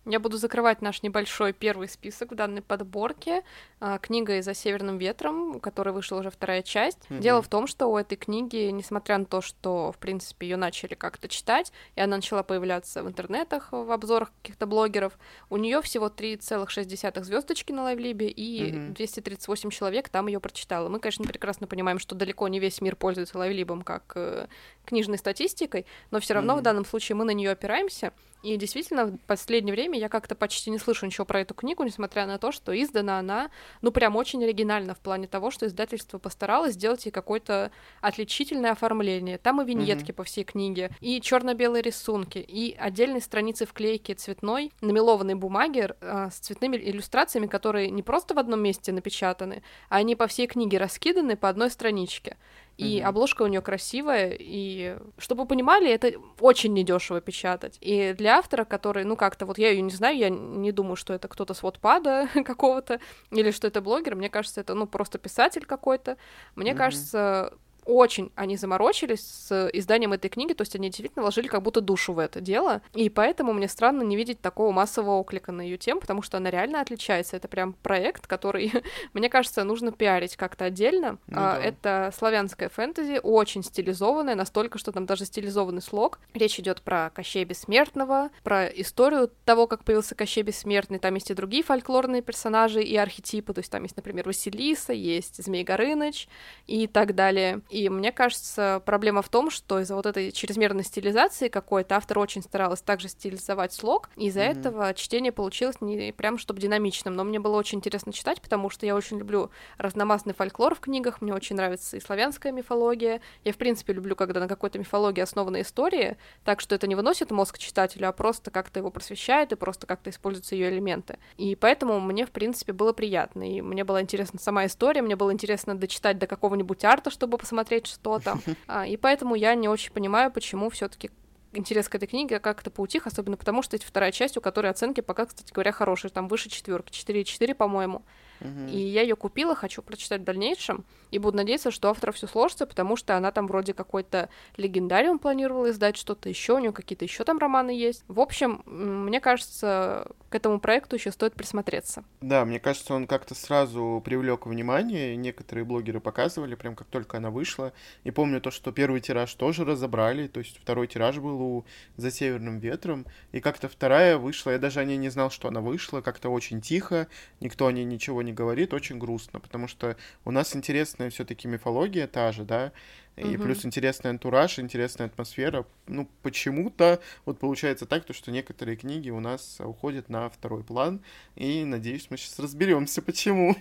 Я 0.10 0.20
буду 0.20 0.38
закрывать 0.38 0.82
наш 0.82 1.04
небольшой 1.04 1.54
первый 1.54 1.88
список 1.88 2.32
в 2.32 2.36
данной 2.36 2.64
подборке. 2.64 3.44
А, 3.80 4.00
книга 4.00 4.42
«За 4.42 4.56
северным 4.56 4.98
ветром», 4.98 5.58
у 5.58 5.60
которой 5.60 5.94
вышла 5.94 6.18
уже 6.18 6.32
вторая 6.32 6.64
часть. 6.64 6.98
Mm-hmm. 7.10 7.20
Дело 7.20 7.44
в 7.44 7.48
том, 7.48 7.68
что 7.68 7.86
у 7.86 7.96
этой 7.96 8.16
книги, 8.16 8.72
несмотря 8.72 9.20
на 9.20 9.26
то, 9.26 9.42
что, 9.42 9.92
в 9.92 10.00
принципе, 10.00 10.48
ее 10.48 10.58
начали 10.58 10.96
как-то 10.96 11.28
читать, 11.28 11.72
и 11.96 12.02
она 12.02 12.16
начала 12.16 12.42
появляться 12.42 13.04
в 13.04 13.08
интернетах, 13.08 13.68
в 13.72 13.92
обзорах 13.92 14.32
каких-то 14.42 14.66
блогеров, 14.66 15.16
у 15.52 15.58
нее 15.58 15.80
всего 15.84 16.08
3,6 16.08 17.24
звездочки 17.24 17.72
на 17.72 17.84
лайвлибе, 17.84 18.30
и 18.30 18.72
mm-hmm. 18.72 18.94
238 18.94 19.70
человек 19.70 20.10
там 20.10 20.26
ее 20.26 20.40
прочитало. 20.40 20.90
Мы, 20.90 21.00
конечно, 21.00 21.24
прекрасно 21.24 21.68
понимаем, 21.68 22.00
что 22.00 22.16
далеко 22.16 22.48
не 22.48 22.60
весь 22.60 22.82
мир 22.82 22.96
пользуется 22.96 23.38
лайвлибом 23.38 23.84
как 23.84 24.14
э, 24.16 24.48
книжной 24.90 25.18
статистикой, 25.18 25.86
но 26.12 26.20
все 26.20 26.34
равно 26.34 26.54
mm-hmm. 26.54 26.60
в 26.60 26.64
данном 26.64 26.86
случае 26.86 27.16
мы 27.16 27.26
на 27.26 27.32
нее 27.32 27.52
опираемся. 27.52 28.12
И 28.42 28.56
действительно, 28.56 29.08
в 29.08 29.18
последнее 29.28 29.74
время 29.74 30.00
я 30.00 30.08
как-то 30.08 30.34
почти 30.34 30.70
не 30.70 30.78
слышу 30.78 31.06
ничего 31.06 31.26
про 31.26 31.42
эту 31.42 31.54
книгу, 31.54 31.84
несмотря 31.84 32.26
на 32.26 32.38
то, 32.38 32.52
что 32.54 32.72
издана 32.72 33.20
она, 33.20 33.52
ну, 33.82 33.92
прям 33.92 34.16
очень 34.16 34.42
оригинально 34.44 34.96
в 34.96 35.00
плане 35.00 35.28
того, 35.28 35.52
что 35.52 35.68
издательство 35.68 36.20
постаралось 36.20 36.74
сделать 36.74 37.06
ей 37.06 37.12
какое-то 37.12 37.72
отличительное 38.00 38.72
оформление. 38.72 39.38
Там 39.38 39.62
и 39.62 39.66
виньетки 39.66 40.12
mm-hmm. 40.12 40.14
по 40.14 40.24
всей 40.24 40.46
книге, 40.46 40.92
и 41.02 41.20
черно-белые 41.20 41.82
рисунки, 41.82 42.38
и 42.38 42.76
отдельные 42.80 43.22
страницы 43.22 43.66
вклейки 43.66 44.14
цветной, 44.14 44.72
на 44.80 44.92
мелованной 44.92 45.36
бумаге 45.36 45.96
э, 46.00 46.30
с 46.32 46.36
цветными 46.36 46.78
иллюстрациями, 46.78 47.48
которые 47.48 47.90
не 47.90 48.04
просто 48.04 48.34
в 48.34 48.40
одном 48.40 48.62
месте 48.62 48.94
напечатаны, 48.94 49.64
а 49.90 49.98
они 49.98 50.16
по 50.16 50.28
всей 50.28 50.48
книге 50.48 50.78
раскиданы 50.78 51.36
по 51.36 51.50
одной 51.50 51.70
страничке 51.70 52.38
и 52.80 53.00
mm-hmm. 53.00 53.04
обложка 53.04 53.42
у 53.42 53.48
нее 53.48 53.62
красивая, 53.62 54.38
и 54.40 54.98
чтобы 55.18 55.42
вы 55.42 55.50
понимали, 55.50 55.92
это 55.92 56.14
очень 56.40 56.74
недешево 56.74 57.20
печатать. 57.20 57.78
И 57.82 58.14
для 58.18 58.38
автора, 58.38 58.64
который, 58.64 59.04
ну 59.04 59.18
как-то, 59.18 59.46
вот 59.46 59.58
я 59.58 59.70
ее 59.70 59.82
не 59.82 59.92
знаю, 59.92 60.18
я 60.18 60.30
не 60.30 60.72
думаю, 60.72 60.96
что 60.96 61.14
это 61.14 61.28
кто-то 61.28 61.54
с 61.54 61.62
Wattpad 61.62 62.44
какого-то, 62.44 63.02
или 63.32 63.52
что 63.52 63.68
это 63.68 63.82
блогер, 63.82 64.16
мне 64.16 64.30
кажется, 64.30 64.62
это, 64.62 64.76
ну, 64.76 64.88
просто 64.88 65.18
писатель 65.18 65.66
какой-то. 65.66 66.16
Мне 66.56 66.72
mm-hmm. 66.72 66.76
кажется, 66.78 67.54
очень 67.90 68.32
они 68.36 68.56
заморочились 68.58 69.22
с 69.22 69.70
изданием 69.74 70.14
этой 70.14 70.30
книги, 70.30 70.54
то 70.54 70.62
есть 70.62 70.76
они 70.76 70.90
действительно 70.90 71.24
вложили 71.24 71.48
как 71.48 71.64
будто 71.64 71.82
душу 71.82 72.14
в 72.14 72.20
это 72.20 72.40
дело, 72.40 72.82
и 72.94 73.10
поэтому 73.10 73.54
мне 73.54 73.68
странно 73.68 74.04
не 74.04 74.16
видеть 74.16 74.42
такого 74.42 74.72
массового 74.72 75.20
оклика 75.20 75.52
на 75.52 75.62
ее 75.62 75.78
тему, 75.78 76.02
потому 76.02 76.22
что 76.22 76.38
она 76.38 76.52
реально 76.52 76.82
отличается. 76.82 77.36
Это 77.36 77.48
прям 77.48 77.74
проект, 77.74 78.28
который, 78.28 78.72
мне 79.14 79.30
кажется, 79.30 79.64
нужно 79.64 79.92
пиарить 79.92 80.36
как-то 80.36 80.66
отдельно. 80.66 81.18
Ну, 81.28 81.38
а, 81.38 81.56
да. 81.56 81.64
Это 81.64 82.14
славянская 82.16 82.70
фэнтези, 82.70 83.20
очень 83.22 83.64
стилизованная, 83.64 84.36
настолько, 84.36 84.78
что 84.78 84.92
там 84.92 85.06
даже 85.06 85.26
стилизованный 85.26 85.82
слог. 85.82 86.20
Речь 86.34 86.60
идет 86.60 86.82
про 86.82 87.10
Кощея 87.10 87.46
Бессмертного, 87.46 88.30
про 88.44 88.68
историю 88.68 89.32
того, 89.46 89.68
как 89.68 89.84
появился 89.84 90.16
Кощей 90.16 90.44
Бессмертный. 90.44 91.00
Там 91.00 91.16
есть 91.16 91.32
и 91.32 91.34
другие 91.34 91.64
фольклорные 91.64 92.22
персонажи 92.22 92.84
и 92.84 92.96
архетипы, 92.96 93.54
то 93.54 93.60
есть 93.60 93.72
там 93.72 93.84
есть, 93.84 93.96
например, 93.96 94.28
Василиса, 94.28 94.94
есть 94.94 95.44
Змей 95.44 95.64
Горыныч 95.64 96.28
и 96.68 96.88
так 96.88 97.16
далее. 97.16 97.62
И 97.70 97.79
мне 97.88 98.12
кажется, 98.12 98.82
проблема 98.86 99.22
в 99.22 99.30
том, 99.30 99.50
что 99.50 99.80
из-за 99.80 99.96
вот 99.96 100.06
этой 100.06 100.32
чрезмерной 100.32 100.84
стилизации 100.84 101.48
какой-то 101.48 101.96
автор 101.96 102.20
очень 102.20 102.42
старалась 102.42 102.82
также 102.82 103.08
стилизовать 103.08 103.72
слог, 103.72 104.10
и 104.16 104.26
из-за 104.28 104.42
mm-hmm. 104.42 104.60
этого 104.60 104.94
чтение 104.96 105.32
получилось 105.32 105.80
не 105.82 106.12
прям 106.12 106.38
чтобы 106.38 106.60
динамичным, 106.60 107.16
но 107.16 107.24
мне 107.24 107.40
было 107.40 107.58
очень 107.58 107.78
интересно 107.78 108.12
читать, 108.12 108.42
потому 108.42 108.70
что 108.70 108.86
я 108.86 108.96
очень 108.96 109.20
люблю 109.20 109.52
разномастный 109.78 110.34
фольклор 110.34 110.76
в 110.76 110.80
книгах, 110.80 111.22
мне 111.22 111.34
очень 111.34 111.56
нравится 111.56 111.98
и 111.98 112.00
славянская 112.00 112.52
мифология, 112.52 113.22
я 113.44 113.54
в 113.54 113.58
принципе 113.58 113.94
люблю, 113.94 114.16
когда 114.16 114.40
на 114.40 114.48
какой-то 114.48 114.80
мифологии 114.80 115.22
основана 115.22 115.62
история, 115.62 116.18
так 116.44 116.60
что 116.60 116.76
это 116.76 116.88
не 116.88 116.96
выносит 116.96 117.32
мозг 117.32 117.58
читателю, 117.58 118.10
а 118.10 118.12
просто 118.12 118.52
как-то 118.52 118.80
его 118.80 118.90
просвещает 118.90 119.52
и 119.52 119.56
просто 119.56 119.86
как-то 119.86 120.10
используются 120.10 120.56
ее 120.56 120.70
элементы. 120.70 121.20
И 121.38 121.56
поэтому 121.56 122.00
мне, 122.00 122.26
в 122.26 122.32
принципе, 122.32 122.74
было 122.74 122.94
приятно, 122.94 123.50
и 123.50 123.62
мне 123.62 123.84
была 123.84 124.02
интересна 124.02 124.40
сама 124.40 124.66
история, 124.66 125.02
мне 125.02 125.16
было 125.16 125.32
интересно 125.32 125.78
дочитать 125.78 126.18
до 126.18 126.28
какого-нибудь 126.28 126.84
арта, 126.84 127.12
чтобы 127.12 127.38
посмотреть 127.38 127.69
посмотреть 127.70 127.88
что-то. 127.88 128.40
А, 128.68 128.86
и 128.86 128.98
поэтому 128.98 129.36
я 129.36 129.56
не 129.56 129.68
очень 129.68 129.92
понимаю, 129.92 130.32
почему 130.32 130.70
все-таки 130.70 131.10
интерес 131.54 131.90
к 131.90 131.96
этой 131.96 132.08
книге 132.08 132.40
как-то 132.40 132.70
поутих, 132.70 133.08
особенно 133.08 133.38
потому, 133.38 133.62
что 133.64 133.76
это 133.76 133.86
вторая 133.86 134.12
часть, 134.12 134.38
у 134.38 134.42
которой 134.42 134.70
оценки 134.70 135.02
пока, 135.02 135.26
кстати 135.26 135.52
говоря, 135.52 135.72
хорошие, 135.72 136.12
там 136.12 136.28
выше 136.28 136.50
четверки, 136.50 136.92
4,4, 136.92 137.56
по-моему. 137.56 138.04
И 138.42 138.78
я 138.78 139.02
ее 139.02 139.16
купила, 139.16 139.56
хочу 139.56 139.82
прочитать 139.82 140.22
в 140.22 140.24
дальнейшем, 140.24 140.86
и 141.12 141.20
буду 141.20 141.38
надеяться, 141.38 141.72
что 141.72 141.90
автора 141.90 142.12
все 142.12 142.28
сложится, 142.28 142.66
потому 142.66 142.96
что 142.96 143.18
она 143.18 143.32
там 143.32 143.48
вроде 143.48 143.74
какой-то 143.74 144.30
легендариум 144.58 145.20
планировала 145.20 145.72
издать, 145.72 145.98
что-то 145.98 146.30
еще, 146.30 146.54
у 146.54 146.60
нее 146.60 146.72
какие-то 146.72 147.06
еще 147.06 147.24
там 147.24 147.40
романы 147.40 147.72
есть. 147.72 148.04
В 148.08 148.20
общем, 148.20 148.62
мне 148.66 149.20
кажется, 149.20 150.08
к 150.30 150.36
этому 150.36 150.60
проекту 150.60 150.96
еще 150.96 151.12
стоит 151.12 151.34
присмотреться. 151.34 152.04
Да, 152.22 152.46
мне 152.46 152.60
кажется, 152.60 152.94
он 152.94 153.08
как-то 153.08 153.34
сразу 153.36 154.02
привлек 154.06 154.46
внимание, 154.46 155.16
некоторые 155.16 155.66
блогеры 155.66 156.00
показывали, 156.00 156.56
прям 156.56 156.76
как 156.76 156.88
только 156.88 157.18
она 157.18 157.32
вышла. 157.32 157.74
И 158.04 158.12
помню 158.12 158.40
то, 158.40 158.52
что 158.52 158.72
первый 158.72 159.02
тираж 159.02 159.34
тоже 159.34 159.66
разобрали, 159.66 160.28
то 160.28 160.40
есть 160.40 160.60
второй 160.62 160.88
тираж 160.88 161.18
был 161.18 161.42
у 161.42 161.66
«За 161.98 162.12
северным 162.12 162.60
ветром», 162.60 163.06
и 163.32 163.40
как-то 163.40 163.68
вторая 163.68 164.18
вышла, 164.18 164.52
я 164.52 164.60
даже 164.60 164.80
о 164.80 164.86
ней 164.86 164.98
не 164.98 165.10
знал, 165.10 165.32
что 165.32 165.48
она 165.48 165.62
вышла, 165.62 166.02
как-то 166.02 166.30
очень 166.30 166.62
тихо, 166.62 167.08
никто 167.40 167.68
о 167.68 167.72
ней 167.72 167.86
ничего 167.86 168.22
не 168.22 168.29
не 168.30 168.34
говорит, 168.34 168.74
очень 168.74 168.98
грустно, 169.00 169.40
потому 169.40 169.68
что 169.68 169.98
у 170.24 170.32
нас 170.32 170.56
интересная 170.56 171.10
все-таки 171.10 171.48
мифология 171.48 172.08
та 172.08 172.32
же, 172.32 172.44
да, 172.44 172.72
и 173.18 173.36
угу. 173.36 173.44
плюс 173.44 173.66
интересный 173.66 174.12
антураж, 174.12 174.60
интересная 174.60 175.08
атмосфера. 175.08 175.66
Ну, 175.88 176.08
почему-то 176.22 177.02
вот 177.26 177.40
получается 177.40 177.86
так, 177.86 178.06
то, 178.06 178.14
что 178.14 178.32
некоторые 178.32 178.78
книги 178.78 179.10
у 179.10 179.20
нас 179.20 179.60
уходят 179.60 180.10
на 180.10 180.30
второй 180.30 180.64
план, 180.64 181.02
и 181.36 181.66
надеюсь, 181.66 182.08
мы 182.10 182.18
сейчас 182.18 182.40
разберемся, 182.40 183.02
почему. 183.02 183.56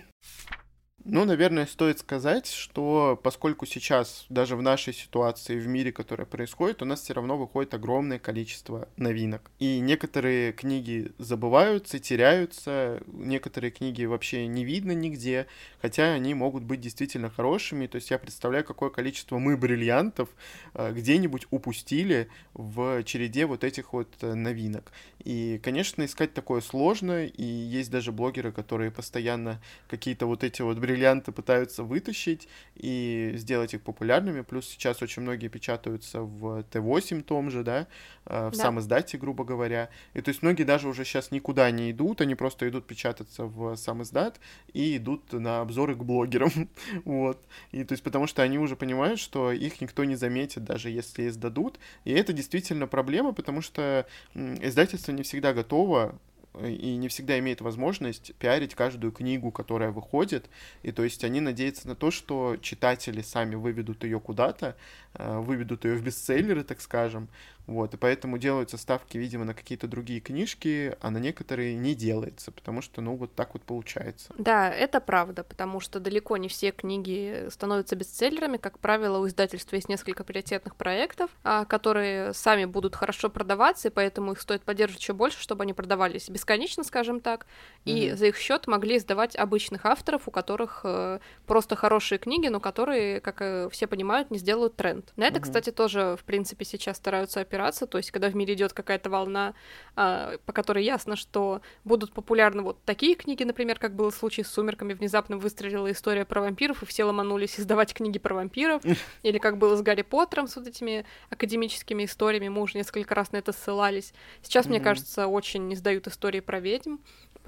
Ну, 1.05 1.23
наверное, 1.23 1.65
стоит 1.65 1.99
сказать, 1.99 2.47
что 2.47 3.19
поскольку 3.23 3.65
сейчас 3.65 4.25
даже 4.29 4.55
в 4.55 4.61
нашей 4.61 4.93
ситуации, 4.93 5.57
в 5.57 5.67
мире, 5.67 5.93
которая 5.93 6.25
происходит, 6.25 6.81
у 6.81 6.85
нас 6.85 7.01
все 7.01 7.13
равно 7.13 7.37
выходит 7.37 7.73
огромное 7.73 8.19
количество 8.19 8.89
новинок. 8.97 9.49
И 9.59 9.79
некоторые 9.79 10.51
книги 10.51 11.13
забываются, 11.17 11.99
теряются, 11.99 13.01
некоторые 13.07 13.71
книги 13.71 14.03
вообще 14.03 14.45
не 14.47 14.65
видно 14.65 14.91
нигде, 14.91 15.47
хотя 15.81 16.13
они 16.13 16.33
могут 16.33 16.63
быть 16.63 16.81
действительно 16.81 17.29
хорошими. 17.29 17.87
То 17.87 17.95
есть 17.95 18.11
я 18.11 18.19
представляю, 18.19 18.65
какое 18.65 18.89
количество 18.89 19.39
мы 19.39 19.55
бриллиантов 19.55 20.29
э, 20.73 20.91
где-нибудь 20.91 21.47
упустили 21.49 22.27
в 22.53 23.03
череде 23.03 23.45
вот 23.45 23.63
этих 23.63 23.93
вот 23.93 24.09
э, 24.21 24.33
новинок. 24.33 24.91
И, 25.19 25.59
конечно, 25.61 26.05
искать 26.05 26.33
такое 26.33 26.61
сложно, 26.61 27.25
и 27.25 27.43
есть 27.43 27.91
даже 27.91 28.11
блогеры, 28.11 28.51
которые 28.51 28.89
постоянно 28.89 29.61
какие-то 29.87 30.25
вот 30.25 30.43
эти 30.43 30.61
вот 30.61 30.77
бриллианты 30.77 31.31
пытаются 31.31 31.83
вытащить 31.83 32.47
и 32.75 33.33
сделать 33.35 33.73
их 33.73 33.81
популярными. 33.81 34.41
Плюс 34.41 34.67
сейчас 34.67 35.01
очень 35.01 35.21
многие 35.21 35.49
печатаются 35.49 36.21
в 36.21 36.63
Т8 36.71 37.23
том 37.23 37.51
же, 37.51 37.63
да, 37.63 37.87
э, 38.25 38.47
в 38.47 38.51
да. 38.51 38.57
сам 38.57 38.79
издате, 38.79 39.17
грубо 39.17 39.43
говоря. 39.43 39.89
И 40.13 40.21
то 40.21 40.29
есть 40.29 40.41
многие 40.41 40.63
даже 40.63 40.87
уже 40.87 41.03
сейчас 41.03 41.31
никуда 41.31 41.69
не 41.71 41.91
идут, 41.91 42.21
они 42.21 42.35
просто 42.35 42.69
идут 42.69 42.87
печататься 42.87 43.43
в 43.43 43.75
сам 43.75 44.03
издат 44.03 44.39
и 44.73 44.97
идут 44.97 45.33
на 45.33 45.61
обзоры 45.61 45.95
к 45.95 46.03
блогерам. 46.03 46.69
вот. 47.05 47.39
И 47.71 47.83
то 47.83 47.93
есть 47.93 48.03
потому 48.03 48.25
что 48.27 48.41
они 48.41 48.57
уже 48.57 48.77
понимают, 48.77 49.19
что 49.19 49.51
их 49.51 49.81
никто 49.81 50.05
не 50.05 50.15
заметит, 50.15 50.63
даже 50.63 50.89
если 50.89 51.27
издадут. 51.27 51.77
И 52.05 52.11
это 52.11 52.31
действительно 52.31 52.87
проблема, 52.87 53.33
потому 53.33 53.61
что 53.61 54.07
издательство 54.33 55.08
не 55.11 55.23
всегда 55.23 55.53
готово 55.53 56.19
и 56.63 56.95
не 56.95 57.07
всегда 57.07 57.37
имеет 57.39 57.61
возможность 57.61 58.33
пиарить 58.35 58.75
каждую 58.75 59.11
книгу, 59.11 59.51
которая 59.51 59.91
выходит. 59.91 60.49
И 60.83 60.91
то 60.91 61.03
есть 61.03 61.23
они 61.23 61.41
надеются 61.41 61.87
на 61.87 61.95
то, 61.95 62.11
что 62.11 62.57
читатели 62.57 63.21
сами 63.21 63.55
выведут 63.55 64.03
ее 64.03 64.19
куда-то, 64.19 64.75
э, 65.13 65.39
выведут 65.39 65.85
ее 65.85 65.95
в 65.95 66.03
бестселлеры, 66.03 66.63
так 66.63 66.81
скажем. 66.81 67.29
Вот, 67.69 67.93
и 67.93 67.97
поэтому 67.97 68.39
делаются 68.39 68.79
ставки, 68.79 69.19
видимо, 69.19 69.45
на 69.45 69.53
какие-то 69.53 69.87
другие 69.87 70.21
книжки, 70.21 70.97
а 71.01 71.11
на 71.11 71.19
некоторые 71.19 71.75
не 71.75 71.93
делается, 71.93 72.51
потому 72.51 72.81
что, 72.81 72.99
ну, 72.99 73.15
вот 73.15 73.35
так 73.35 73.53
вот 73.53 73.61
получается. 73.61 74.33
Да, 74.39 74.71
это 74.71 74.99
правда, 74.99 75.43
потому 75.43 75.79
что 75.79 75.99
далеко 75.99 76.37
не 76.37 76.47
все 76.47 76.71
книги 76.71 77.47
становятся 77.51 77.95
бестселлерами. 77.95 78.57
Как 78.57 78.79
правило, 78.79 79.19
у 79.19 79.27
издательства 79.27 79.75
есть 79.75 79.87
несколько 79.87 80.23
приоритетных 80.23 80.75
проектов, 80.75 81.29
а, 81.43 81.63
которые 81.65 82.33
сами 82.33 82.65
будут 82.65 82.95
хорошо 82.95 83.29
продаваться, 83.29 83.89
и 83.89 83.91
поэтому 83.91 84.31
их 84.31 84.41
стоит 84.41 84.63
поддерживать 84.63 85.03
еще 85.03 85.13
больше, 85.13 85.39
чтобы 85.39 85.61
они 85.61 85.73
продавались 85.73 86.27
бесконечно, 86.27 86.83
скажем 86.83 87.19
так, 87.19 87.45
и 87.85 88.07
mm-hmm. 88.07 88.15
за 88.15 88.25
их 88.25 88.37
счет 88.37 88.65
могли 88.65 88.97
издавать 88.97 89.35
обычных 89.35 89.85
авторов, 89.85 90.27
у 90.27 90.31
которых 90.31 90.81
э, 90.85 91.19
просто 91.45 91.75
хорошие 91.75 92.17
книги, 92.17 92.47
но 92.47 92.59
которые, 92.59 93.21
как 93.21 93.41
э, 93.41 93.69
все 93.71 93.85
понимают, 93.85 94.31
не 94.31 94.39
сделают 94.39 94.75
тренд. 94.75 95.13
На 95.17 95.25
это, 95.25 95.37
mm-hmm. 95.37 95.43
кстати, 95.43 95.69
тоже, 95.69 96.17
в 96.19 96.23
принципе, 96.23 96.65
сейчас 96.65 96.97
стараются 96.97 97.41
опираться 97.41 97.58
опираться, 97.59 97.85
то 97.85 97.97
есть 97.97 98.11
когда 98.11 98.29
в 98.29 98.35
мире 98.35 98.53
идет 98.53 98.73
какая-то 98.73 99.09
волна, 99.09 99.53
а, 99.95 100.37
по 100.45 100.53
которой 100.53 100.83
ясно, 100.83 101.15
что 101.15 101.61
будут 101.83 102.13
популярны 102.13 102.61
вот 102.61 102.77
такие 102.85 103.15
книги, 103.15 103.43
например, 103.43 103.79
как 103.79 103.95
был 103.95 104.11
случай 104.11 104.43
с 104.43 104.47
«Сумерками», 104.47 104.93
внезапно 104.93 105.37
выстрелила 105.37 105.91
история 105.91 106.25
про 106.25 106.41
вампиров, 106.41 106.83
и 106.83 106.85
все 106.85 107.03
ломанулись 107.03 107.59
издавать 107.59 107.93
книги 107.93 108.19
про 108.19 108.35
вампиров, 108.35 108.81
или 109.23 109.37
как 109.37 109.57
было 109.57 109.75
с 109.75 109.81
Гарри 109.81 110.03
Поттером, 110.03 110.47
с 110.47 110.55
вот 110.55 110.67
этими 110.67 111.05
академическими 111.29 112.05
историями, 112.05 112.49
мы 112.49 112.61
уже 112.61 112.77
несколько 112.77 113.13
раз 113.15 113.31
на 113.31 113.37
это 113.37 113.51
ссылались. 113.51 114.13
Сейчас, 114.41 114.67
мне 114.67 114.79
кажется, 114.79 115.27
очень 115.27 115.73
издают 115.73 116.07
истории 116.07 116.39
про 116.39 116.59
ведьм, 116.59 116.97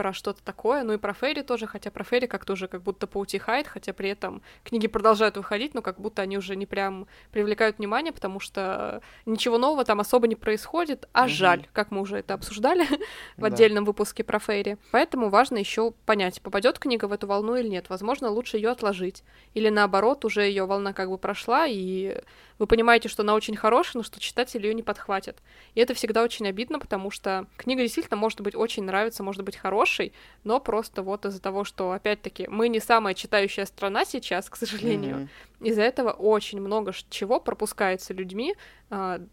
про 0.01 0.13
что-то 0.13 0.41
такое, 0.43 0.81
ну 0.81 0.93
и 0.93 0.97
про 0.97 1.13
Фейри 1.13 1.43
тоже, 1.43 1.67
хотя 1.67 1.91
про 1.91 2.03
Фейри 2.03 2.25
как-то 2.25 2.53
уже 2.53 2.67
как 2.67 2.81
будто 2.81 3.05
поутихает, 3.05 3.67
хотя 3.67 3.93
при 3.93 4.09
этом 4.09 4.41
книги 4.63 4.87
продолжают 4.87 5.37
выходить, 5.37 5.75
но 5.75 5.83
как 5.83 6.01
будто 6.01 6.23
они 6.23 6.39
уже 6.39 6.55
не 6.55 6.65
прям 6.65 7.05
привлекают 7.31 7.77
внимание, 7.77 8.11
потому 8.11 8.39
что 8.39 9.03
ничего 9.27 9.59
нового 9.59 9.85
там 9.85 9.99
особо 9.99 10.27
не 10.27 10.35
происходит, 10.35 11.07
а 11.13 11.25
угу. 11.25 11.29
жаль, 11.29 11.67
как 11.71 11.91
мы 11.91 12.01
уже 12.01 12.17
это 12.17 12.33
обсуждали 12.33 12.87
в 13.37 13.45
отдельном 13.45 13.85
выпуске 13.85 14.23
про 14.23 14.39
Фейри. 14.39 14.79
Поэтому 14.91 15.29
важно 15.29 15.59
еще 15.59 15.91
понять, 16.07 16.41
попадет 16.41 16.79
книга 16.79 17.05
в 17.05 17.11
эту 17.11 17.27
волну 17.27 17.55
или 17.55 17.67
нет. 17.67 17.91
Возможно, 17.91 18.31
лучше 18.31 18.57
ее 18.57 18.71
отложить. 18.71 19.23
Или 19.53 19.69
наоборот, 19.69 20.25
уже 20.25 20.41
ее 20.41 20.65
волна 20.65 20.93
как 20.93 21.11
бы 21.11 21.19
прошла, 21.19 21.67
и 21.67 22.17
вы 22.61 22.67
понимаете, 22.67 23.09
что 23.09 23.23
она 23.23 23.33
очень 23.33 23.55
хорошая, 23.55 23.99
но 23.99 24.03
что 24.03 24.19
читатель 24.19 24.63
ее 24.63 24.75
не 24.75 24.83
подхватит. 24.83 25.37
И 25.73 25.79
это 25.79 25.95
всегда 25.95 26.21
очень 26.21 26.47
обидно, 26.47 26.79
потому 26.79 27.09
что 27.09 27.47
книга 27.57 27.81
действительно 27.81 28.17
может 28.17 28.41
быть 28.41 28.53
очень 28.53 28.83
нравится, 28.83 29.23
может 29.23 29.43
быть 29.43 29.57
хорошей, 29.91 30.13
но 30.43 30.59
просто 30.59 31.03
вот 31.03 31.25
из-за 31.25 31.41
того, 31.41 31.63
что, 31.63 31.91
опять-таки, 31.91 32.47
мы 32.47 32.69
не 32.69 32.79
самая 32.79 33.13
читающая 33.13 33.65
страна 33.65 34.05
сейчас, 34.05 34.49
к 34.49 34.55
сожалению, 34.55 35.15
mm-hmm. 35.59 35.67
из-за 35.67 35.81
этого 35.83 36.11
очень 36.11 36.61
много 36.61 36.93
чего 37.09 37.39
пропускается 37.39 38.13
людьми, 38.13 38.55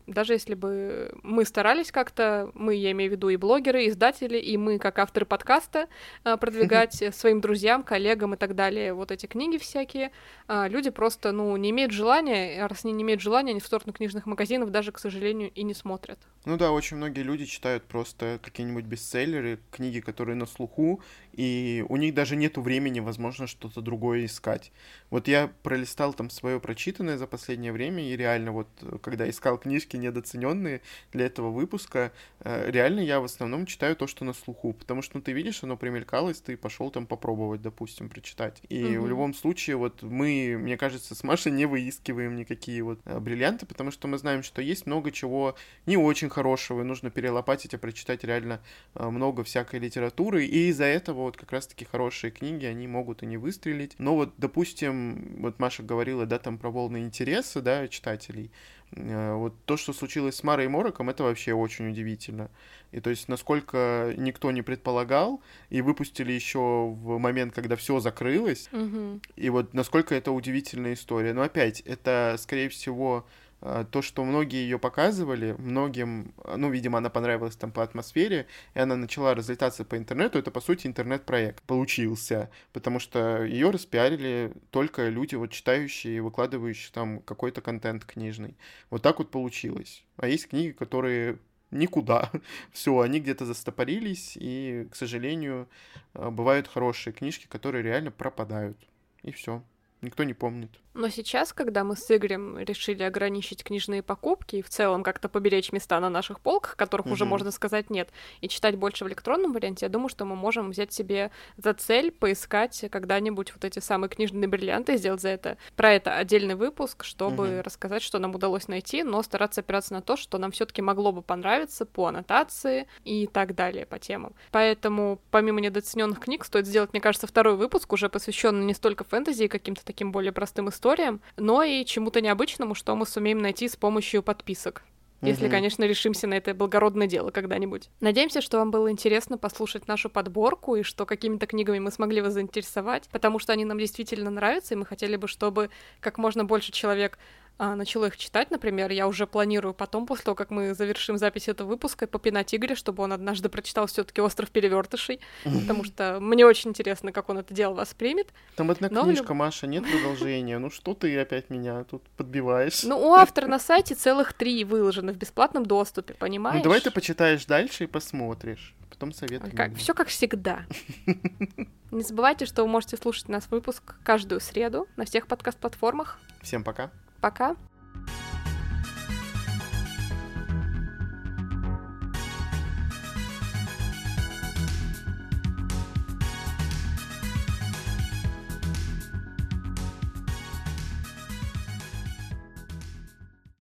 даже 0.07 0.35
если 0.35 0.55
бы 0.55 1.12
мы 1.25 1.44
старались 1.44 1.90
как-то, 1.90 2.51
мы, 2.55 2.77
я 2.77 2.92
имею 2.92 3.11
в 3.11 3.14
виду 3.14 3.29
и 3.29 3.37
блогеры, 3.37 3.85
и 3.85 3.88
издатели, 3.88 4.38
и 4.38 4.57
мы, 4.57 4.79
как 4.79 5.01
авторы 5.01 5.27
подкаста, 5.27 5.88
а, 6.23 6.37
продвигать 6.37 7.03
своим 7.12 7.40
друзьям, 7.40 7.83
коллегам 7.83 8.35
и 8.35 8.37
так 8.37 8.55
далее 8.55 8.94
вот 8.94 9.11
эти 9.11 9.27
книги 9.27 9.59
всякие, 9.59 10.12
а, 10.47 10.68
люди 10.68 10.90
просто, 10.90 11.33
ну, 11.33 11.57
не 11.57 11.71
имеют 11.71 11.90
желания, 11.90 12.64
раз 12.66 12.85
они 12.85 12.94
не 12.94 13.03
имеют 13.03 13.21
желания, 13.21 13.51
они 13.51 13.61
в 13.61 13.66
сторону 13.66 13.92
книжных 13.92 14.27
магазинов 14.27 14.71
даже, 14.71 14.92
к 14.92 14.99
сожалению, 14.99 15.51
и 15.53 15.64
не 15.64 15.75
смотрят. 15.75 16.21
Ну 16.44 16.57
да, 16.57 16.71
очень 16.71 16.97
многие 16.97 17.23
люди 17.23 17.44
читают 17.44 17.83
просто 17.83 18.38
какие-нибудь 18.42 18.85
бестселлеры, 18.85 19.59
книги, 19.73 19.99
которые 19.99 20.37
на 20.37 20.47
слуху, 20.47 21.03
и 21.38 21.85
у 21.88 21.96
них 21.96 22.14
даже 22.14 22.35
нету 22.35 22.61
времени, 22.62 22.98
возможно, 22.98 23.46
что-то 23.46 23.81
другое 23.81 24.24
искать. 24.24 24.72
Вот 25.09 25.29
я 25.29 25.53
пролистал 25.62 26.12
там 26.12 26.31
свое 26.31 26.59
прочитанное 26.59 27.16
за 27.16 27.29
последнее 27.29 27.70
время, 27.70 28.03
и 28.03 28.16
реально 28.16 28.51
вот, 28.51 28.66
когда 29.03 29.31
искал 29.31 29.57
книжки 29.57 29.96
недооцененные 29.96 30.81
для 31.12 31.27
этого 31.27 31.51
выпуска, 31.51 32.11
э, 32.40 32.68
реально 32.72 32.98
я 33.01 33.20
в 33.20 33.24
основном 33.24 33.66
читаю 33.66 33.94
то, 33.94 34.09
что 34.09 34.24
на 34.24 34.33
слуху, 34.33 34.72
потому 34.72 35.01
что, 35.01 35.18
ну, 35.18 35.22
ты 35.22 35.31
видишь, 35.31 35.62
оно 35.62 35.77
примелькалось, 35.77 36.40
ты 36.40 36.57
пошел 36.57 36.90
там 36.90 37.07
попробовать, 37.07 37.62
допустим, 37.62 38.09
прочитать. 38.09 38.61
И 38.68 38.96
угу. 38.96 39.05
в 39.05 39.09
любом 39.09 39.33
случае, 39.33 39.77
вот 39.77 40.03
мы, 40.03 40.57
мне 40.59 40.77
кажется, 40.77 41.14
с 41.14 41.22
Машей 41.22 41.53
не 41.53 41.66
выискиваем 41.66 42.35
никакие 42.35 42.83
вот 42.83 42.98
э, 43.05 43.20
бриллианты, 43.20 43.64
потому 43.64 43.92
что 43.92 44.09
мы 44.09 44.18
знаем, 44.18 44.42
что 44.42 44.61
есть 44.61 44.87
много 44.87 45.12
чего 45.12 45.55
не 45.87 45.96
очень 45.96 46.31
хорошего, 46.31 46.81
и 46.81 46.85
нужно 46.85 47.11
перелопатить 47.11 47.74
и 47.74 47.77
прочитать 47.77 48.24
реально 48.24 48.61
э, 48.96 49.09
много 49.09 49.44
всякой 49.44 49.79
литературы, 49.79 50.44
и 50.44 50.70
из-за 50.70 50.87
этого 50.87 51.28
вот 51.29 51.37
как 51.37 51.53
раз-таки 51.53 51.85
хорошие 51.85 52.31
книги, 52.31 52.64
они 52.64 52.88
могут 52.88 53.23
и 53.23 53.27
не 53.27 53.37
выстрелить. 53.37 53.95
Но 53.99 54.14
вот, 54.17 54.33
допустим, 54.38 55.37
вот 55.41 55.59
Маша 55.59 55.83
говорила, 55.83 56.25
да, 56.27 56.38
там 56.38 56.59
про 56.59 56.71
волны 56.71 57.01
интереса, 57.01 57.61
да, 57.61 57.87
читателей. 57.87 58.51
Э, 58.93 59.35
вот 59.35 59.55
то, 59.67 59.77
что 59.77 59.93
случилось 59.93 60.37
с 60.37 60.43
Марой 60.43 60.64
и 60.64 60.69
Мороком, 60.69 61.11
это 61.11 61.25
вообще 61.25 61.53
очень 61.53 61.91
удивительно. 61.91 62.51
И 62.93 63.01
то 63.01 63.11
есть, 63.11 63.29
насколько 63.29 64.14
никто 64.17 64.51
не 64.51 64.62
предполагал, 64.62 65.43
и 65.69 65.83
выпустили 65.83 66.33
еще 66.33 66.59
в 66.59 67.19
момент, 67.19 67.55
когда 67.55 67.77
все 67.77 68.01
закрылось, 68.01 68.69
угу. 68.73 69.21
и 69.37 69.51
вот 69.51 69.75
насколько 69.75 70.14
это 70.14 70.33
удивительная 70.33 70.95
история. 70.95 71.35
Но 71.35 71.43
опять, 71.43 71.81
это, 71.83 72.37
скорее 72.38 72.71
всего, 72.71 73.27
то, 73.61 74.03
что 74.03 74.25
многие 74.25 74.62
ее 74.62 74.79
показывали, 74.79 75.57
многим, 75.59 76.33
ну, 76.57 76.71
видимо, 76.71 76.99
она 76.99 77.11
понравилась 77.11 77.57
там 77.57 77.73
по 77.73 77.83
атмосфере, 77.83 78.47
и 78.75 78.79
она 78.79 78.94
начала 78.94 79.35
разлетаться 79.35 79.85
по 79.85 79.97
интернету, 79.97 80.38
это, 80.38 80.51
по 80.51 80.61
сути, 80.61 80.87
интернет-проект 80.87 81.62
получился, 81.64 82.51
потому 82.73 83.01
что 83.01 83.44
ее 83.44 83.71
распиарили 83.71 84.53
только 84.71 85.09
люди, 85.09 85.35
вот, 85.35 85.51
читающие, 85.51 86.23
выкладывающие 86.23 86.92
там 86.92 87.21
какой-то 87.21 87.61
контент 87.61 88.05
книжный. 88.05 88.57
Вот 88.90 89.03
так 89.03 89.18
вот 89.18 89.31
получилось. 89.31 90.05
А 90.16 90.29
есть 90.29 90.49
книги, 90.49 90.71
которые 90.71 91.38
никуда. 91.71 92.31
Все, 92.73 92.99
они 93.01 93.21
где-то 93.21 93.44
застопорились, 93.44 94.37
и, 94.38 94.87
к 94.90 94.97
сожалению, 94.97 95.68
а, 96.14 96.31
бывают 96.31 96.68
хорошие 96.68 97.12
книжки, 97.12 97.47
которые 97.47 97.83
реально 97.83 98.11
пропадают. 98.11 98.79
И 99.23 99.33
все. 99.33 99.62
Никто 100.01 100.25
не 100.25 100.35
помнит. 100.35 100.71
Но 100.95 101.09
сейчас, 101.11 101.53
когда 101.53 101.85
мы 101.85 101.97
с 101.97 102.11
Игорем 102.11 102.59
решили 102.59 103.05
ограничить 103.05 103.63
книжные 103.63 104.03
покупки 104.03 104.57
и 104.57 104.63
в 104.63 104.69
целом 104.69 105.05
как-то 105.05 105.29
поберечь 105.29 105.71
места 105.71 106.01
на 106.01 106.11
наших 106.11 106.41
полках, 106.41 106.77
которых 106.77 107.07
mm-hmm. 107.07 107.13
уже 107.13 107.25
можно 107.25 107.51
сказать 107.53 107.89
нет, 107.89 108.11
и 108.41 108.49
читать 108.49 108.77
больше 108.77 109.05
в 109.05 109.09
электронном 109.09 109.53
варианте, 109.53 109.87
я 109.87 109.91
думаю, 109.91 110.09
что 110.09 110.25
мы 110.25 110.35
можем 110.35 110.71
взять 110.71 110.93
себе 110.93 111.31
за 111.57 111.75
цель 111.75 112.11
поискать 112.11 112.85
когда-нибудь 112.91 113.53
вот 113.55 113.65
эти 113.65 113.79
самые 113.79 114.09
книжные 114.09 114.49
бриллианты, 114.49 114.97
сделать 114.97 115.21
за 115.21 115.29
это 115.29 115.57
про 115.77 115.93
это 115.93 116.17
отдельный 116.17 116.57
выпуск, 116.57 117.05
чтобы 117.05 117.47
mm-hmm. 117.47 117.63
рассказать, 117.63 118.03
что 118.03 118.19
нам 118.19 118.35
удалось 118.35 118.67
найти, 118.67 119.03
но 119.03 119.23
стараться 119.23 119.61
опираться 119.61 119.95
на 119.95 120.03
то, 120.03 120.17
что 120.17 120.39
нам 120.39 120.51
все-таки 120.51 120.83
могло 120.83 121.13
бы 121.13 121.23
понравиться 121.23 121.87
по 121.87 122.07
аннотации 122.07 122.89
и 123.05 123.27
так 123.27 123.55
далее 123.55 123.87
по 123.87 123.99
темам. 123.99 124.35
Поэтому 124.51 125.21
помимо 125.31 125.61
недооцененных 125.61 126.21
книг 126.21 126.45
стоит 126.45 126.67
сделать, 126.67 126.93
мне 126.93 127.01
кажется, 127.01 127.27
второй 127.27 127.57
выпуск 127.57 127.93
уже 127.93 128.09
посвященный 128.09 128.65
не 128.65 128.75
столько 128.75 129.05
фэнтези 129.05 129.45
и 129.45 129.49
каким-то 129.49 129.85
таким 129.88 130.12
более 130.12 130.33
простым 130.33 130.68
историям, 130.68 131.20
но 131.37 131.62
и 131.62 131.85
чему-то 131.85 132.20
необычному, 132.20 132.74
что 132.74 132.94
мы 132.94 133.07
сумеем 133.07 133.40
найти 133.40 133.68
с 133.68 133.74
помощью 133.74 134.22
подписок. 134.22 134.85
если, 135.20 135.48
конечно, 135.48 135.83
решимся 135.83 136.29
на 136.29 136.35
это 136.35 136.55
благородное 136.55 137.09
дело 137.09 137.33
когда-нибудь. 137.33 137.90
Надеемся, 138.01 138.40
что 138.40 138.59
вам 138.59 138.70
было 138.70 138.88
интересно 138.90 139.37
послушать 139.37 139.88
нашу 139.88 140.11
подборку 140.11 140.77
и 140.77 140.85
что 140.85 141.07
какими-то 141.07 141.46
книгами 141.46 141.81
мы 141.81 141.90
смогли 141.90 142.20
вас 142.20 142.35
заинтересовать, 142.35 143.09
потому 143.11 143.40
что 143.40 143.53
они 143.53 143.64
нам 143.64 143.79
действительно 143.79 144.31
нравятся, 144.31 144.74
и 144.74 144.77
мы 144.77 144.87
хотели 144.87 145.16
бы, 145.16 145.27
чтобы 145.27 145.70
как 146.01 146.18
можно 146.18 146.44
больше 146.44 146.70
человек 146.70 147.18
а, 147.59 147.75
начало 147.75 148.07
их 148.07 148.16
читать, 148.16 148.53
например, 148.53 148.92
я 148.92 149.09
уже 149.09 149.27
планирую 149.27 149.75
потом, 149.75 150.07
после 150.07 150.25
того, 150.25 150.35
как 150.37 150.51
мы 150.51 150.75
завершим 150.75 151.18
запись 151.18 151.49
этого 151.49 151.68
выпуска, 151.68 152.07
попинать 152.07 152.55
Игоря, 152.55 152.77
чтобы 152.77 153.03
он 153.03 153.12
однажды 153.12 153.49
прочитал 153.49 153.87
все 153.87 154.05
таки 154.05 154.21
«Остров 154.21 154.51
перевертышей», 154.51 155.21
потому 155.42 155.83
что 155.83 156.18
мне 156.21 156.47
очень 156.47 156.71
интересно, 156.71 157.11
как 157.11 157.29
он 157.29 157.38
это 157.38 157.53
дело 157.53 157.75
воспримет. 157.75 158.29
Там 158.55 158.71
одна 158.71 158.88
Но 158.90 159.03
книжка, 159.03 159.25
люб- 159.25 159.38
Маша, 159.38 159.66
нет 159.66 159.85
продолжения. 159.90 160.59
Ну 160.59 160.71
что 160.71 160.94
ты 160.94 161.18
опять 161.18 161.51
меня 161.51 161.83
тут 161.83 162.03
подбиваешь? 162.16 162.85
Ну, 162.85 162.97
у 162.97 163.12
автора 163.14 163.49
на 163.49 163.59
сайте 163.59 163.97
целых 163.97 164.35
три 164.35 164.62
выложено 164.64 165.12
в 165.12 165.16
бесплатном 165.16 165.66
доступе, 165.66 166.14
понимаешь? 166.14 166.59
Ну 166.59 166.62
давай 166.62 166.81
ты 166.81 166.92
почитаешь 166.92 167.44
дальше 167.44 167.85
и 167.85 167.87
посмотришь. 167.88 168.75
Потом 168.88 169.12
советуй. 169.12 169.51
Как, 169.51 169.75
все 169.75 169.94
как 169.94 170.09
всегда. 170.09 170.62
Не 171.90 172.03
забывайте, 172.03 172.47
что 172.47 172.62
вы 172.62 172.68
можете 172.68 172.97
слушать 172.97 173.29
нас 173.29 173.49
выпуск 173.51 173.94
каждую 174.05 174.40
среду 174.40 174.87
на 174.97 175.05
всех 175.05 175.27
подкаст-платформах. 175.27 176.18
Всем 176.42 176.62
пока. 176.62 176.90
Пока. 177.20 177.57